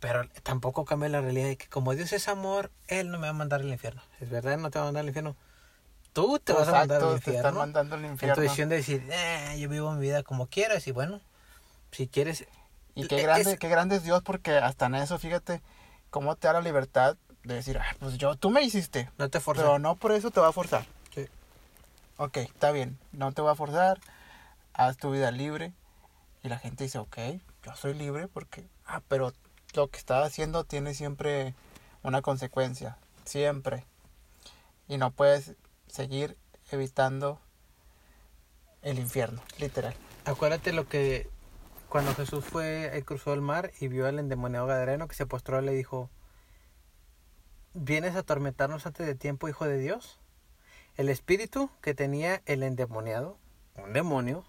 Pero 0.00 0.28
tampoco 0.44 0.84
cambia 0.84 1.08
la 1.08 1.20
realidad 1.20 1.48
de 1.48 1.56
que 1.56 1.66
como 1.68 1.92
Dios 1.94 2.12
es 2.12 2.28
amor, 2.28 2.70
Él 2.86 3.10
no 3.10 3.18
me 3.18 3.24
va 3.26 3.30
a 3.30 3.32
mandar 3.32 3.60
al 3.62 3.68
infierno. 3.68 4.00
Es 4.20 4.30
verdad, 4.30 4.54
Él 4.54 4.62
no 4.62 4.70
te 4.70 4.78
va 4.78 4.84
a 4.84 4.86
mandar 4.88 5.00
al 5.02 5.08
infierno. 5.08 5.34
Tú 6.12 6.38
te 6.38 6.52
vas 6.52 6.68
a 6.68 6.72
mandar 6.72 6.98
al 7.02 7.08
actos 7.14 7.24
te 7.24 7.30
están 7.30 7.34
infierno. 7.36 7.58
mandando 7.60 7.94
al 7.96 8.00
En 8.04 8.06
tu 8.08 8.12
infierno. 8.14 8.42
decisión 8.42 8.68
de 8.68 8.76
decir, 8.76 9.04
eh, 9.10 9.56
yo 9.58 9.68
vivo 9.68 9.92
mi 9.92 10.00
vida 10.00 10.22
como 10.22 10.46
quieras 10.46 10.86
y 10.86 10.92
bueno, 10.92 11.20
si 11.90 12.06
quieres... 12.08 12.44
Y 12.94 13.06
qué 13.06 13.16
es- 13.18 13.22
grande, 13.22 13.58
qué 13.58 13.68
grande 13.68 13.96
es 13.96 14.02
Dios 14.04 14.22
porque 14.22 14.52
hasta 14.56 14.86
en 14.86 14.96
eso, 14.96 15.18
fíjate, 15.18 15.62
cómo 16.10 16.34
te 16.36 16.46
da 16.48 16.54
la 16.54 16.60
libertad 16.60 17.16
de 17.44 17.54
decir, 17.54 17.78
ah, 17.78 17.96
pues 18.00 18.18
yo, 18.18 18.34
tú 18.36 18.50
me 18.50 18.62
hiciste, 18.62 19.10
No 19.18 19.28
te 19.30 19.38
forzas. 19.40 19.64
pero 19.64 19.78
no 19.78 19.94
por 19.96 20.12
eso 20.12 20.30
te 20.30 20.40
va 20.40 20.48
a 20.48 20.52
forzar. 20.52 20.84
Sí. 21.14 21.26
Ok, 22.16 22.38
está 22.38 22.72
bien, 22.72 22.98
no 23.12 23.30
te 23.32 23.40
voy 23.42 23.52
a 23.52 23.54
forzar, 23.54 24.00
haz 24.74 24.96
tu 24.96 25.10
vida 25.12 25.30
libre. 25.30 25.72
Y 26.42 26.48
la 26.48 26.58
gente 26.58 26.84
dice, 26.84 26.98
ok, 26.98 27.18
yo 27.64 27.74
soy 27.74 27.94
libre 27.94 28.28
porque, 28.28 28.64
ah, 28.86 29.02
pero 29.08 29.32
lo 29.74 29.88
que 29.88 29.98
estás 29.98 30.26
haciendo 30.26 30.64
tiene 30.64 30.94
siempre 30.94 31.54
una 32.02 32.22
consecuencia, 32.22 32.98
siempre. 33.24 33.84
Y 34.86 34.96
no 34.98 35.10
puedes 35.10 35.54
seguir 35.88 36.36
evitando 36.70 37.40
el 38.82 38.98
infierno, 38.98 39.42
literal. 39.58 39.94
Acuérdate 40.24 40.72
lo 40.72 40.88
que 40.88 41.28
cuando 41.88 42.14
Jesús 42.14 42.44
fue, 42.44 42.96
él 42.96 43.04
cruzó 43.04 43.32
el 43.32 43.40
mar 43.40 43.72
y 43.80 43.88
vio 43.88 44.06
al 44.06 44.18
endemoniado 44.18 44.66
gadareno 44.66 45.08
que 45.08 45.16
se 45.16 45.26
postró 45.26 45.60
y 45.60 45.64
le 45.64 45.72
dijo, 45.72 46.10
¿vienes 47.74 48.14
a 48.14 48.20
atormentarnos 48.20 48.86
antes 48.86 49.06
de 49.06 49.14
tiempo, 49.14 49.48
hijo 49.48 49.64
de 49.64 49.78
Dios? 49.78 50.18
El 50.96 51.08
espíritu 51.08 51.70
que 51.80 51.94
tenía 51.94 52.42
el 52.46 52.62
endemoniado, 52.62 53.38
un 53.76 53.92
demonio, 53.92 54.44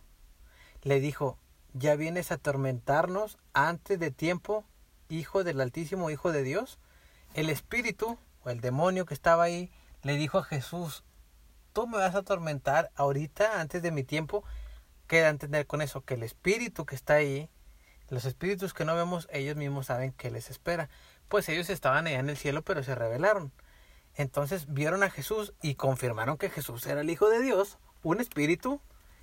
le 0.82 1.00
dijo, 1.00 1.38
¿ya 1.74 1.96
vienes 1.96 2.32
a 2.32 2.36
atormentarnos 2.36 3.38
antes 3.54 4.00
de 4.00 4.12
tiempo, 4.12 4.66
hijo 5.10 5.44
del 5.44 5.62
Altísimo, 5.62 6.10
hijo 6.10 6.32
de 6.32 6.44
Dios? 6.44 6.80
El 7.34 7.50
espíritu, 7.50 8.18
o 8.44 8.50
el 8.50 8.62
demonio 8.62 9.06
que 9.06 9.14
estaba 9.14 9.44
ahí, 9.44 9.72
le 10.02 10.16
dijo 10.16 10.38
a 10.38 10.44
Jesús, 10.44 11.04
tú 11.74 11.88
me 11.88 11.98
vas 11.98 12.16
a 12.16 12.20
atormentar 12.20 12.92
ahorita, 12.96 13.60
antes 13.60 13.82
de 13.82 13.92
mi 13.92 14.04
tiempo. 14.04 14.44
Queda 15.08 15.30
entender 15.30 15.66
con 15.68 15.82
eso 15.82 16.02
que 16.02 16.16
el 16.16 16.24
espíritu 16.24 16.86
que 16.86 16.96
está 16.96 17.16
ahí, 17.16 17.50
los 18.10 18.26
espíritus 18.26 18.74
que 18.74 18.86
no 18.86 18.96
vemos, 18.96 19.28
ellos 19.32 19.56
mismos 19.56 19.88
saben 19.88 20.12
que 20.14 20.32
les 20.32 20.50
espera. 20.50 20.90
Pues 21.28 21.48
ellos 21.50 21.70
estaban 21.70 22.08
allá 22.08 22.20
en 22.20 22.30
el 22.30 22.38
cielo, 22.38 22.64
pero 22.64 22.84
se 22.84 22.96
rebelaron. 22.96 23.52
Entonces 24.16 24.66
vieron 24.74 25.04
a 25.04 25.10
Jesús 25.10 25.54
y 25.62 25.76
confirmaron 25.76 26.38
que 26.38 26.50
Jesús 26.50 26.86
era 26.88 27.02
el 27.02 27.10
Hijo 27.10 27.30
de 27.30 27.42
Dios, 27.42 27.78
un 28.02 28.20
espíritu 28.20 28.82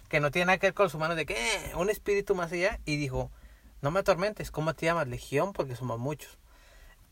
que 0.09 0.21
no 0.21 0.31
tiene 0.31 0.47
nada 0.47 0.59
que 0.59 0.69
ver 0.69 0.75
con 0.75 0.85
los 0.85 0.95
humanos, 0.95 1.17
de 1.17 1.27
que 1.27 1.35
"Eh, 1.35 1.75
un 1.75 1.91
espíritu 1.91 2.35
más 2.35 2.53
allá, 2.53 2.81
y 2.85 2.97
dijo, 2.97 3.31
no 3.83 3.91
me 3.91 4.01
atormentes, 4.01 4.51
¿cómo 4.51 4.75
te 4.75 4.87
llamas? 4.87 5.09
Legión, 5.09 5.53
porque 5.53 5.77
somos 5.77 5.99
muchos. 5.99 6.39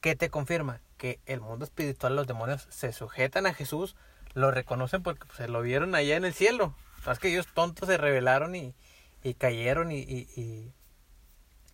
¿Qué 0.00 0.16
te 0.16 0.30
confirma? 0.30 0.80
Que 0.96 1.20
el 1.26 1.40
mundo 1.40 1.64
espiritual, 1.64 2.16
los 2.16 2.26
demonios 2.26 2.66
se 2.70 2.92
sujetan 2.92 3.46
a 3.46 3.54
Jesús, 3.54 3.96
lo 4.34 4.50
reconocen 4.50 5.02
porque 5.02 5.24
pues, 5.26 5.36
se 5.36 5.48
lo 5.48 5.62
vieron 5.62 5.94
allá 5.94 6.16
en 6.16 6.24
el 6.24 6.34
cielo. 6.34 6.74
Es 7.10 7.18
que 7.18 7.28
ellos 7.28 7.46
tontos 7.54 7.88
se 7.88 7.98
rebelaron 7.98 8.54
y, 8.54 8.74
y 9.22 9.34
cayeron 9.34 9.92
y, 9.92 9.98
y, 9.98 10.28
y, 10.36 10.72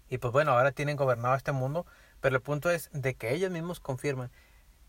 y, 0.08 0.18
pues 0.18 0.32
bueno, 0.32 0.52
ahora 0.52 0.72
tienen 0.72 0.96
gobernado 0.96 1.36
este 1.36 1.52
mundo, 1.52 1.86
pero 2.20 2.36
el 2.36 2.42
punto 2.42 2.70
es 2.70 2.90
de 2.92 3.14
que 3.14 3.32
ellos 3.32 3.50
mismos 3.50 3.78
confirman, 3.80 4.30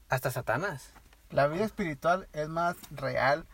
hasta 0.09 0.31
Satanás, 0.31 0.93
La 1.29 1.47
vida 1.47 1.63
espiritual 1.63 2.27
es 2.33 2.49
más 2.49 2.75
real 2.89 3.45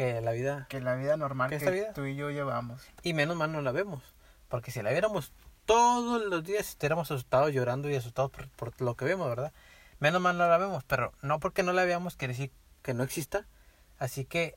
que 0.00 0.20
la 0.22 0.32
vida, 0.32 0.66
que 0.70 0.80
la 0.80 0.94
vida 0.94 1.18
normal 1.18 1.50
¿Que 1.50 1.58
que 1.58 1.70
vida? 1.70 1.92
tú 1.92 2.06
y 2.06 2.16
yo 2.16 2.30
llevamos. 2.30 2.80
y 3.02 3.12
menos 3.12 3.36
mal 3.36 3.52
no 3.52 3.60
la 3.60 3.70
vemos, 3.70 4.02
porque 4.48 4.70
si 4.70 4.80
la 4.80 4.92
viéramos 4.92 5.30
todos 5.66 6.24
los 6.24 6.42
días 6.42 6.70
estaríamos 6.70 7.10
asustados, 7.10 7.52
llorando 7.52 7.90
y 7.90 7.96
asustados 7.96 8.30
por, 8.30 8.48
por 8.48 8.80
lo 8.80 8.94
que 8.94 9.04
vemos, 9.04 9.28
¿verdad? 9.28 9.52
Menos 9.98 10.22
mal 10.22 10.38
no 10.38 10.48
la 10.48 10.56
vemos, 10.56 10.84
pero 10.84 11.12
no 11.20 11.38
porque 11.38 11.62
no 11.62 11.74
la 11.74 11.84
veamos 11.84 12.16
quiere 12.16 12.32
decir 12.32 12.50
que 12.80 12.94
no 12.94 13.02
exista, 13.02 13.44
así 13.98 14.24
que 14.24 14.56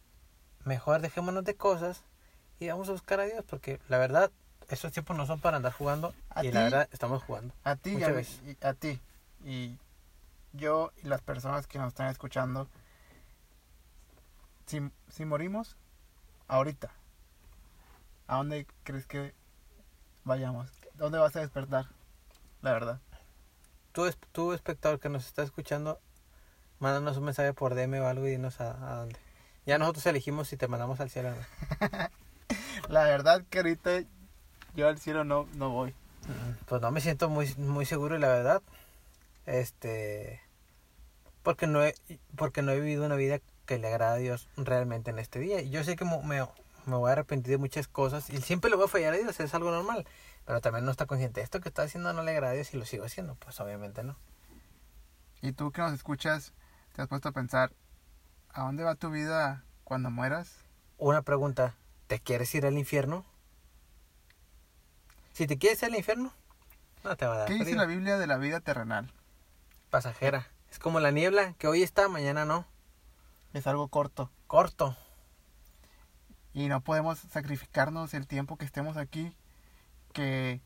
mejor 0.64 1.02
dejémonos 1.02 1.44
de 1.44 1.56
cosas 1.56 2.06
y 2.62 2.70
vamos 2.70 2.88
a 2.88 2.94
buscar 2.94 3.20
a 3.20 3.26
Dios, 3.26 3.44
porque 3.46 3.82
la 3.90 3.98
verdad, 3.98 4.32
estos 4.70 4.94
tiempos 4.94 5.18
no 5.18 5.26
son 5.26 5.42
para 5.42 5.58
andar 5.58 5.74
jugando 5.74 6.14
A 6.30 6.46
y 6.46 6.54
la 6.54 6.64
verdad 6.64 6.90
estamos 6.94 7.22
jugando. 7.22 7.54
A 7.66 7.76
ti 7.76 8.02
a, 8.02 8.12
veces. 8.12 8.40
y 8.46 8.66
a 8.66 8.74
ti. 8.74 9.02
Y 9.44 9.78
yo 10.54 10.94
y 11.04 11.08
las 11.10 11.20
personas 11.20 11.68
que 11.68 11.80
nos 11.80 11.90
están 11.90 12.08
escuchando. 12.08 12.70
Si, 14.66 14.82
si 15.10 15.26
morimos, 15.26 15.76
ahorita, 16.48 16.90
¿a 18.28 18.38
dónde 18.38 18.66
crees 18.84 19.06
que 19.06 19.34
vayamos? 20.24 20.70
¿Dónde 20.96 21.18
vas 21.20 21.36
a 21.36 21.42
despertar? 21.42 21.88
La 22.62 22.72
verdad. 22.72 23.00
Tú, 23.92 24.06
es- 24.06 24.18
tú 24.32 24.54
espectador 24.54 25.00
que 25.00 25.10
nos 25.10 25.26
está 25.26 25.44
escuchando, 25.44 26.00
mándanos 26.80 27.18
un 27.18 27.26
mensaje 27.26 27.54
por 27.54 27.76
DM 27.76 28.00
o 28.02 28.08
algo 28.08 28.26
y 28.28 28.32
dinos 28.32 28.60
a, 28.62 28.72
a 28.92 28.96
dónde. 29.00 29.20
Ya 29.66 29.78
nosotros 29.78 30.06
elegimos 30.08 30.48
si 30.48 30.58
te 30.58 30.68
mandamos 30.68 31.00
al 31.00 31.10
cielo 31.10 31.30
o 31.30 31.36
no. 31.36 32.10
La 32.90 33.04
verdad 33.04 33.44
que 33.50 33.60
ahorita 33.60 34.02
yo 34.76 34.88
al 34.88 34.98
cielo 35.00 35.24
no, 35.24 35.48
no 35.56 35.70
voy. 35.70 35.92
Mm, 35.92 36.66
Pues 36.66 36.82
no 36.82 36.92
me 36.92 37.02
siento 37.02 37.30
muy, 37.30 37.54
muy 37.56 37.86
seguro 37.86 38.16
y 38.16 38.20
la 38.20 38.28
verdad, 38.30 38.62
este, 39.46 40.42
porque 41.44 41.68
no 41.68 41.84
he, 41.84 41.96
porque 42.36 42.62
no 42.62 42.72
he 42.72 42.80
vivido 42.80 43.06
una 43.06 43.16
vida 43.16 43.40
que 43.66 43.80
le 43.80 43.88
agrada 43.88 44.14
a 44.14 44.18
Dios 44.18 44.50
realmente 44.58 45.12
en 45.12 45.20
este 45.20 45.40
día. 45.40 45.62
Y 45.62 45.70
yo 45.70 45.84
sé 45.84 45.96
que 45.96 46.06
me, 46.06 46.18
me 46.22 46.96
voy 46.96 47.10
a 47.10 47.14
arrepentir 47.14 47.52
de 47.52 47.58
muchas 47.58 47.88
cosas 47.88 48.30
y 48.30 48.42
siempre 48.42 48.70
le 48.70 48.76
voy 48.76 48.86
a 48.86 48.90
fallar 48.90 49.14
a 49.14 49.18
Dios, 49.18 49.40
es 49.40 49.54
algo 49.54 49.72
normal. 49.72 50.06
Pero 50.46 50.60
también 50.62 50.86
no 50.86 50.92
está 50.92 51.06
consciente, 51.06 51.42
esto 51.42 51.62
que 51.62 51.70
está 51.70 51.84
haciendo 51.84 52.12
no 52.14 52.24
le 52.24 52.32
agrada 52.32 52.52
a 52.52 52.56
Dios 52.56 52.74
y 52.74 52.78
lo 52.78 52.86
sigo 52.86 53.06
haciendo, 53.06 53.36
pues 53.36 53.60
obviamente 53.60 54.04
no. 54.04 54.18
Y 55.42 55.54
tú 55.54 55.72
que 55.72 55.82
nos 55.82 55.94
escuchas, 55.94 56.54
te 56.94 57.02
has 57.02 57.08
puesto 57.08 57.30
a 57.30 57.32
pensar, 57.32 57.72
¿a 58.50 58.64
dónde 58.64 58.84
va 58.84 58.96
tu 58.96 59.10
vida 59.10 59.64
cuando 59.84 60.10
mueras? 60.10 60.58
Una 60.98 61.22
pregunta, 61.22 61.76
¿te 62.08 62.20
quieres 62.20 62.54
ir 62.56 62.66
al 62.66 62.78
infierno? 62.78 63.26
Si 65.34 65.48
te 65.48 65.58
quieres 65.58 65.82
ir 65.82 65.90
al 65.90 65.96
infierno, 65.96 66.34
no 67.04 67.16
te 67.18 67.26
va 67.26 67.36
a 67.36 67.38
dar 67.40 67.48
¿Qué 67.48 67.54
dice 67.54 67.66
frío. 67.66 67.78
la 67.78 67.86
Biblia 67.86 68.18
de 68.18 68.28
la 68.28 68.38
vida 68.38 68.60
terrenal? 68.60 69.12
Pasajera. 69.90 70.48
Es 70.72 70.80
como 70.80 71.00
la 71.00 71.12
niebla, 71.12 71.54
que 71.58 71.68
hoy 71.68 71.84
está, 71.84 72.08
mañana 72.08 72.46
no. 72.46 72.66
Es 73.54 73.68
algo 73.68 73.88
corto. 73.88 74.30
Corto. 74.48 74.96
Y 76.54 76.68
no 76.68 76.82
podemos 76.82 77.20
sacrificarnos 77.20 78.14
el 78.14 78.28
tiempo 78.28 78.58
que 78.58 78.66
estemos 78.66 78.98
aquí, 78.98 79.36
que 80.14 80.62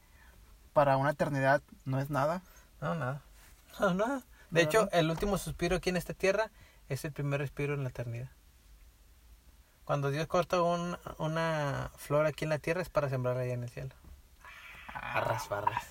para 0.73 0.97
una 0.97 1.12
eternidad 1.12 1.62
no 1.86 2.00
es 2.00 2.10
nada. 2.10 2.41
No, 2.82 2.95
nada. 2.95 3.21
No, 3.80 3.93
nada. 3.93 4.23
De 4.50 4.63
No, 4.63 4.69
hecho, 4.69 4.84
no. 4.86 4.89
el 4.91 5.12
último 5.12 5.38
suspiro 5.38 5.76
aquí 5.76 5.89
en 5.89 5.97
esta 5.97 6.13
tierra 6.15 6.50
es 6.89 7.06
el 7.06 7.12
primer 7.12 7.39
respiro 7.41 7.73
en 7.76 7.84
la 7.84 7.89
eternidad. 7.89 8.30
Cuando 9.86 10.10
Dios 10.10 10.26
corta 10.28 10.62
un- 10.63 10.97
una 11.19 11.91
flor 11.97 12.26
aquí 12.26 12.45
en 12.45 12.50
la 12.50 12.58
tierra 12.60 12.82
es 12.82 12.89
para 12.89 13.08
sembrarla 13.10 13.43
allá 13.43 13.54
en 13.54 13.63
el 13.63 13.69
cielo. 13.69 13.93
Arras, 14.93 15.47
barras. 15.47 15.84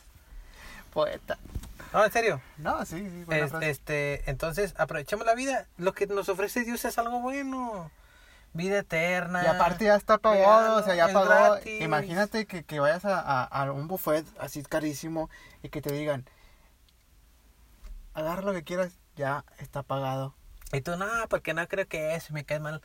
Poeta. 0.93 1.39
No, 1.93 2.05
en 2.05 2.13
serio. 2.13 2.41
No, 2.59 2.85
sí, 2.85 2.99
sí, 3.09 3.25
Es- 3.31 3.53
este, 3.63 4.29
entonces, 4.31 4.75
aprovechemos 4.79 5.25
la 5.27 5.35
vida. 5.35 5.67
Lo 5.79 5.93
que 5.95 6.07
nos 6.07 6.29
ofrece 6.29 6.65
Dios 6.65 6.85
es 6.85 6.99
algo 6.99 7.21
bueno. 7.21 7.91
Vida 8.53 8.79
eterna. 8.79 9.43
Y 9.45 9.47
aparte 9.47 9.85
ya 9.85 9.97
está 9.97 10.17
pagado, 10.19 10.77
o 10.79 10.83
sea, 10.83 10.95
ya 10.95 11.07
es 11.07 11.13
pagó. 11.13 11.27
gratis. 11.27 11.81
Imagínate 11.83 12.47
que, 12.47 12.65
que 12.65 12.81
vayas 12.81 13.05
a, 13.05 13.21
a- 13.21 13.45
a 13.45 13.73
un 13.73 13.87
buffet 13.87 14.25
así 14.41 14.63
carísimo 14.63 15.29
y 15.63 15.69
que 15.69 15.83
te 15.83 15.93
digan, 15.93 16.25
agarra 18.15 18.43
lo 18.43 18.53
que 18.53 18.65
quieras, 18.65 18.93
ya 19.17 19.45
está 19.59 19.83
pagado. 19.83 20.35
Y 20.73 20.81
tú, 20.81 20.97
no, 20.97 21.07
porque 21.29 21.55
no 21.55 21.67
creo 21.69 21.87
que 21.87 22.15
eso 22.15 22.33
me 22.33 22.45
cae 22.45 22.61
mal. 22.61 22.81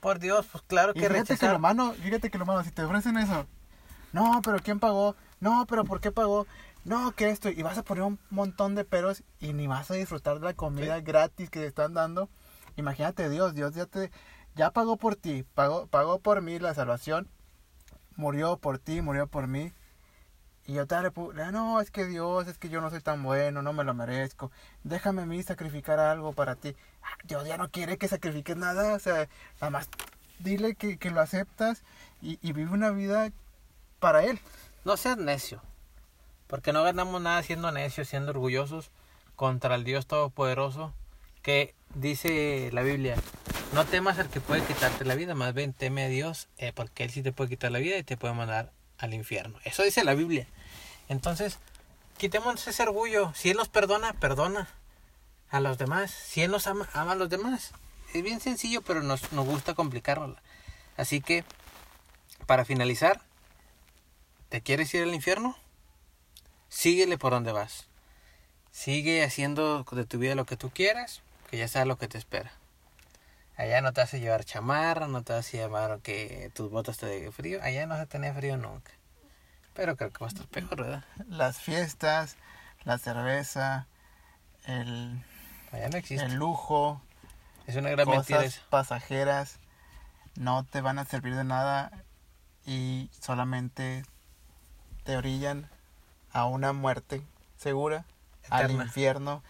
Por 0.00 0.18
Dios, 0.18 0.46
pues 0.50 0.64
claro 0.66 0.92
Y 0.94 1.00
que 1.00 1.10
fíjate 1.10 1.36
que 1.36 1.48
lo 1.48 1.58
malo, 1.58 1.92
fíjate 1.92 2.30
que 2.30 2.38
lo 2.38 2.46
malo, 2.46 2.62
si 2.64 2.70
te 2.70 2.82
ofrecen 2.82 3.18
eso, 3.18 3.46
no, 4.12 4.40
pero 4.42 4.58
¿quién 4.60 4.80
pagó? 4.80 5.14
No, 5.40 5.66
pero 5.68 5.84
¿por 5.84 6.00
qué 6.00 6.10
pagó? 6.10 6.46
No, 6.84 7.12
que 7.12 7.28
esto, 7.28 7.50
y 7.50 7.62
vas 7.62 7.78
a 7.78 7.82
poner 7.84 8.04
un 8.04 8.18
montón 8.30 8.74
de 8.74 8.84
peros 8.84 9.22
y 9.38 9.52
ni 9.52 9.66
vas 9.66 9.90
a 9.90 9.94
disfrutar 9.94 10.38
de 10.40 10.46
la 10.46 10.54
comida 10.54 11.00
gratis 11.00 11.50
que 11.50 11.60
te 11.60 11.66
están 11.66 11.94
dando. 11.94 12.28
Imagínate 12.76 13.28
Dios, 13.28 13.54
Dios 13.54 13.74
ya 13.74 13.86
te, 13.86 14.10
ya 14.56 14.70
pagó 14.70 14.96
por 14.96 15.14
ti, 15.14 15.44
pagó, 15.54 15.86
pagó 15.86 16.18
por 16.20 16.40
mí 16.40 16.58
la 16.58 16.74
salvación, 16.74 17.28
murió 18.16 18.56
por 18.56 18.78
ti, 18.78 19.02
murió 19.02 19.26
por 19.26 19.46
mí. 19.46 19.72
Y 20.66 20.74
yo 20.74 20.86
te 20.86 20.94
repu- 20.96 21.38
ah, 21.38 21.50
no, 21.52 21.80
es 21.80 21.90
que 21.90 22.06
Dios, 22.06 22.46
es 22.46 22.56
que 22.56 22.68
yo 22.68 22.80
no 22.80 22.90
soy 22.90 23.00
tan 23.00 23.22
bueno, 23.22 23.60
no 23.60 23.72
me 23.72 23.84
lo 23.84 23.92
merezco. 23.92 24.50
Déjame 24.84 25.22
a 25.22 25.26
mí 25.26 25.42
sacrificar 25.42 25.98
algo 25.98 26.32
para 26.32 26.54
ti. 26.54 26.74
Ah, 27.02 27.16
Dios 27.24 27.46
ya 27.46 27.56
no 27.58 27.70
quiere 27.70 27.98
que 27.98 28.08
sacrifiques 28.08 28.56
nada, 28.56 28.94
o 28.94 28.98
sea, 28.98 29.28
nada 29.60 29.70
más 29.70 29.88
dile 30.38 30.74
que, 30.76 30.96
que 30.96 31.10
lo 31.10 31.20
aceptas 31.20 31.82
y, 32.22 32.38
y 32.40 32.52
vive 32.52 32.72
una 32.72 32.90
vida 32.90 33.30
para 33.98 34.24
Él. 34.24 34.40
No 34.84 34.96
seas 34.96 35.18
necio. 35.18 35.60
Porque 36.50 36.72
no 36.72 36.82
ganamos 36.82 37.22
nada 37.22 37.40
siendo 37.44 37.70
necios, 37.70 38.08
siendo 38.08 38.32
orgullosos 38.32 38.90
contra 39.36 39.76
el 39.76 39.84
Dios 39.84 40.08
Todopoderoso. 40.08 40.92
Que 41.42 41.76
dice 41.94 42.70
la 42.72 42.82
Biblia: 42.82 43.14
No 43.72 43.86
temas 43.86 44.18
al 44.18 44.28
que 44.28 44.40
puede 44.40 44.62
quitarte 44.64 45.04
la 45.04 45.14
vida, 45.14 45.36
más 45.36 45.54
bien 45.54 45.72
teme 45.72 46.04
a 46.04 46.08
Dios, 46.08 46.48
eh, 46.58 46.72
porque 46.74 47.04
Él 47.04 47.10
sí 47.10 47.22
te 47.22 47.30
puede 47.30 47.50
quitar 47.50 47.70
la 47.70 47.78
vida 47.78 47.96
y 47.98 48.02
te 48.02 48.16
puede 48.16 48.34
mandar 48.34 48.72
al 48.98 49.14
infierno. 49.14 49.60
Eso 49.64 49.84
dice 49.84 50.02
la 50.02 50.14
Biblia. 50.14 50.48
Entonces, 51.08 51.60
quitemos 52.18 52.66
ese 52.66 52.82
orgullo. 52.82 53.32
Si 53.36 53.50
Él 53.50 53.56
nos 53.56 53.68
perdona, 53.68 54.12
perdona 54.14 54.68
a 55.50 55.60
los 55.60 55.78
demás. 55.78 56.10
Si 56.10 56.42
Él 56.42 56.50
nos 56.50 56.66
ama, 56.66 56.88
ama 56.94 57.12
a 57.12 57.16
los 57.16 57.30
demás. 57.30 57.70
Es 58.12 58.24
bien 58.24 58.40
sencillo, 58.40 58.82
pero 58.82 59.04
nos, 59.04 59.32
nos 59.32 59.46
gusta 59.46 59.74
complicarlo. 59.74 60.36
Así 60.96 61.20
que, 61.20 61.44
para 62.46 62.64
finalizar, 62.64 63.22
¿te 64.48 64.62
quieres 64.62 64.92
ir 64.94 65.04
al 65.04 65.14
infierno? 65.14 65.56
Síguele 66.70 67.18
por 67.18 67.32
donde 67.32 67.52
vas. 67.52 67.88
Sigue 68.70 69.24
haciendo 69.24 69.84
de 69.84 70.06
tu 70.06 70.18
vida 70.18 70.34
lo 70.34 70.46
que 70.46 70.56
tú 70.56 70.70
quieras, 70.70 71.20
que 71.50 71.58
ya 71.58 71.68
sabes 71.68 71.88
lo 71.88 71.98
que 71.98 72.08
te 72.08 72.16
espera. 72.16 72.52
Allá 73.56 73.82
no 73.82 73.92
te 73.92 74.00
a 74.00 74.06
llevar 74.06 74.44
chamarra, 74.44 75.06
no 75.08 75.22
te 75.22 75.34
a 75.34 75.40
llevar 75.40 76.00
que 76.00 76.50
tus 76.54 76.70
botas 76.70 76.96
te 76.96 77.06
den 77.06 77.32
frío. 77.32 77.60
Allá 77.62 77.86
no 77.86 77.94
a 77.94 78.06
tener 78.06 78.34
frío 78.34 78.56
nunca. 78.56 78.92
Pero 79.74 79.96
creo 79.96 80.10
que 80.10 80.18
va 80.20 80.26
a 80.26 80.28
estar 80.28 80.46
peor, 80.46 80.76
¿verdad? 80.76 81.04
Las 81.28 81.58
fiestas, 81.58 82.36
la 82.84 82.96
cerveza, 82.98 83.86
el, 84.64 85.22
Allá 85.72 85.88
no 85.90 85.98
existe. 85.98 86.24
el 86.24 86.34
lujo, 86.34 87.02
Es 87.66 87.76
una 87.76 87.90
gran 87.90 88.08
mentira 88.08 88.44
eso. 88.44 88.62
pasajeras, 88.70 89.58
no 90.36 90.64
te 90.64 90.80
van 90.80 90.98
a 90.98 91.04
servir 91.04 91.34
de 91.34 91.44
nada 91.44 91.90
y 92.64 93.10
solamente 93.20 94.04
te 95.04 95.16
orillan 95.16 95.68
a 96.32 96.46
una 96.46 96.72
muerte 96.72 97.22
segura, 97.56 98.04
al 98.48 98.70
infierno 98.70 99.42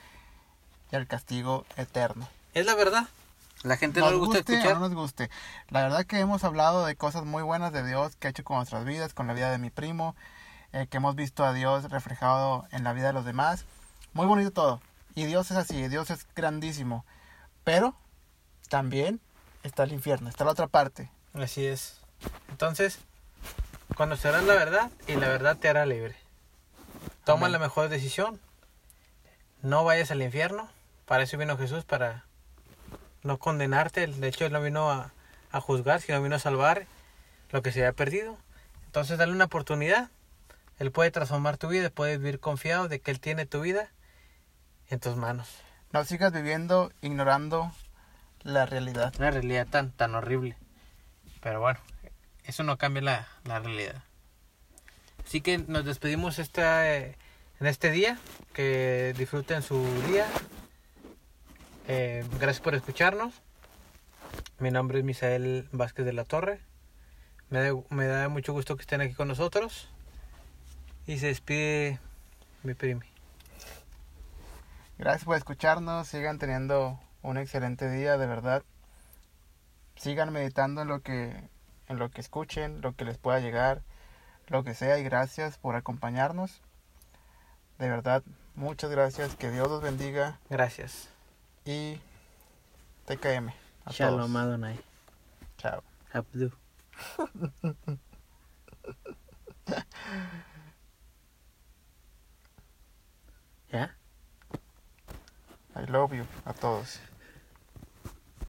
y 0.91 0.97
al 0.97 1.07
castigo 1.07 1.65
eterno. 1.77 2.29
Es 2.55 2.67
la 2.67 2.75
verdad. 2.75 3.09
La 3.63 3.77
gente 3.77 4.01
no 4.01 4.07
nos 4.07 4.15
le 4.15 4.19
gusta 4.19 4.39
guste 4.39 4.55
escuchar. 4.55 4.75
no 4.75 4.89
nos 4.89 4.95
guste. 4.95 5.31
La 5.69 5.83
verdad 5.83 6.07
que 6.07 6.19
hemos 6.19 6.45
hablado 6.45 6.87
de 6.87 6.97
cosas 6.97 7.25
muy 7.25 7.43
buenas 7.43 7.73
de 7.73 7.87
Dios 7.87 8.17
que 8.17 8.29
ha 8.29 8.31
hecho 8.31 8.43
con 8.43 8.57
nuestras 8.57 8.85
vidas, 8.85 9.13
con 9.13 9.27
la 9.27 9.35
vida 9.35 9.51
de 9.51 9.59
mi 9.59 9.71
primo, 9.71 10.17
eh, 10.73 10.87
que 10.89 10.97
hemos 10.97 11.15
visto 11.15 11.45
a 11.45 11.53
Dios 11.53 11.91
reflejado 11.91 12.67
en 12.73 12.85
la 12.85 12.93
vida 12.95 13.09
de 13.09 13.13
los 13.13 13.25
demás. 13.25 13.67
Muy 14.15 14.27
bonito 14.27 14.51
todo. 14.51 14.81
Y 15.15 15.27
Dios 15.27 15.51
es 15.51 15.59
así, 15.59 15.89
Dios 15.89 16.11
es 16.11 16.27
grandísimo. 16.35 17.05
Pero 17.65 17.95
también 18.69 19.21
está 19.63 19.83
el 19.83 19.93
infierno, 19.93 20.29
está 20.29 20.45
la 20.45 20.53
otra 20.53 20.67
parte. 20.67 21.11
Así 21.35 21.67
es. 21.67 22.01
Entonces, 22.49 22.99
conocerás 23.95 24.45
la 24.45 24.55
verdad 24.55 24.91
y 25.07 25.17
la 25.17 25.29
verdad 25.29 25.57
te 25.57 25.69
hará 25.69 25.85
libre. 25.85 26.17
Toma 27.31 27.47
Amén. 27.47 27.53
la 27.53 27.59
mejor 27.61 27.89
decisión. 27.89 28.41
No 29.63 29.85
vayas 29.85 30.11
al 30.11 30.21
infierno. 30.21 30.69
Para 31.05 31.23
eso 31.23 31.39
vino 31.39 31.57
Jesús, 31.57 31.85
para 31.85 32.25
no 33.23 33.39
condenarte. 33.39 34.05
De 34.09 34.27
hecho, 34.27 34.47
Él 34.47 34.53
no 34.53 34.61
vino 34.61 34.91
a, 34.91 35.13
a 35.53 35.61
juzgar, 35.61 36.01
sino 36.01 36.21
vino 36.21 36.35
a 36.35 36.41
salvar 36.41 36.87
lo 37.51 37.63
que 37.63 37.71
se 37.71 37.79
había 37.79 37.93
perdido. 37.93 38.37
Entonces, 38.87 39.17
dale 39.17 39.31
una 39.31 39.45
oportunidad. 39.45 40.11
Él 40.81 40.91
puede 40.91 41.13
transformar 41.13 41.57
tu 41.57 41.69
vida, 41.69 41.89
puedes 41.91 42.19
vivir 42.19 42.41
confiado 42.41 42.89
de 42.89 42.99
que 43.01 43.13
Él 43.13 43.21
tiene 43.21 43.47
tu 43.47 43.61
vida 43.61 43.93
en 44.89 44.99
tus 44.99 45.15
manos. 45.15 45.49
No 45.93 46.05
sigas 46.05 46.33
viviendo 46.33 46.91
ignorando 47.01 47.71
la 48.43 48.67
realidad. 48.67 49.15
Una 49.21 49.31
realidad 49.31 49.69
tan, 49.69 49.93
tan 49.93 50.17
horrible. 50.17 50.57
Pero 51.41 51.61
bueno, 51.61 51.79
eso 52.43 52.65
no 52.65 52.77
cambia 52.77 53.03
la, 53.03 53.29
la 53.45 53.61
realidad. 53.61 54.03
Así 55.31 55.43
que 55.43 55.59
nos 55.59 55.85
despedimos 55.85 56.41
en 56.41 57.15
este 57.61 57.93
día. 57.93 58.19
Que 58.53 59.15
disfruten 59.17 59.63
su 59.63 59.81
día. 60.09 60.27
Eh, 61.87 62.25
gracias 62.41 62.59
por 62.59 62.75
escucharnos. 62.75 63.33
Mi 64.59 64.73
nombre 64.73 64.99
es 64.99 65.05
Misael 65.05 65.69
Vázquez 65.71 66.05
de 66.05 66.15
la 66.15 66.25
Torre. 66.25 66.59
Me 67.49 68.07
da, 68.09 68.29
mucho 68.29 68.53
gusto 68.53 68.75
que 68.75 68.81
estén 68.81 69.03
aquí 69.03 69.15
con 69.15 69.29
nosotros. 69.29 69.89
Y 71.07 71.19
se 71.19 71.29
despide 71.29 72.01
mi 72.65 72.75
primi. 72.75 73.07
Gracias 74.99 75.23
por 75.23 75.37
escucharnos, 75.37 76.09
sigan 76.09 76.41
teniendo 76.41 76.99
un 77.23 77.39
excelente 77.39 77.89
día, 77.89 78.19
de 78.19 78.27
verdad. 78.27 78.65
Sigan 79.95 80.33
meditando 80.33 80.85
lo 80.85 81.03
que 81.03 81.49
en 81.87 82.01
lo 82.01 82.11
que 82.11 82.21
escuchen, 82.21 82.81
lo 82.81 82.97
que 82.97 83.05
les 83.05 83.17
pueda 83.17 83.39
llegar, 83.39 83.83
lo 84.51 84.63
que 84.65 84.75
sea 84.75 84.99
y 84.99 85.05
gracias 85.05 85.57
por 85.57 85.77
acompañarnos. 85.77 86.61
De 87.79 87.89
verdad, 87.89 88.23
muchas 88.55 88.91
gracias, 88.91 89.35
que 89.37 89.51
Dios 89.51 89.69
los 89.69 89.81
bendiga 89.81 90.39
Gracias. 90.51 91.09
y 91.65 91.99
TKM. 93.07 93.49
A 93.87 93.91
Shalom 93.93 94.33
todos. 94.33 94.37
Adonai. 94.45 94.79
Chao. 95.57 95.83
Abdu. 96.13 96.53
¿Ya? 103.73 103.97
I 105.77 105.87
love 105.87 106.13
you 106.13 106.27
a 106.45 106.53
todos. 106.53 106.99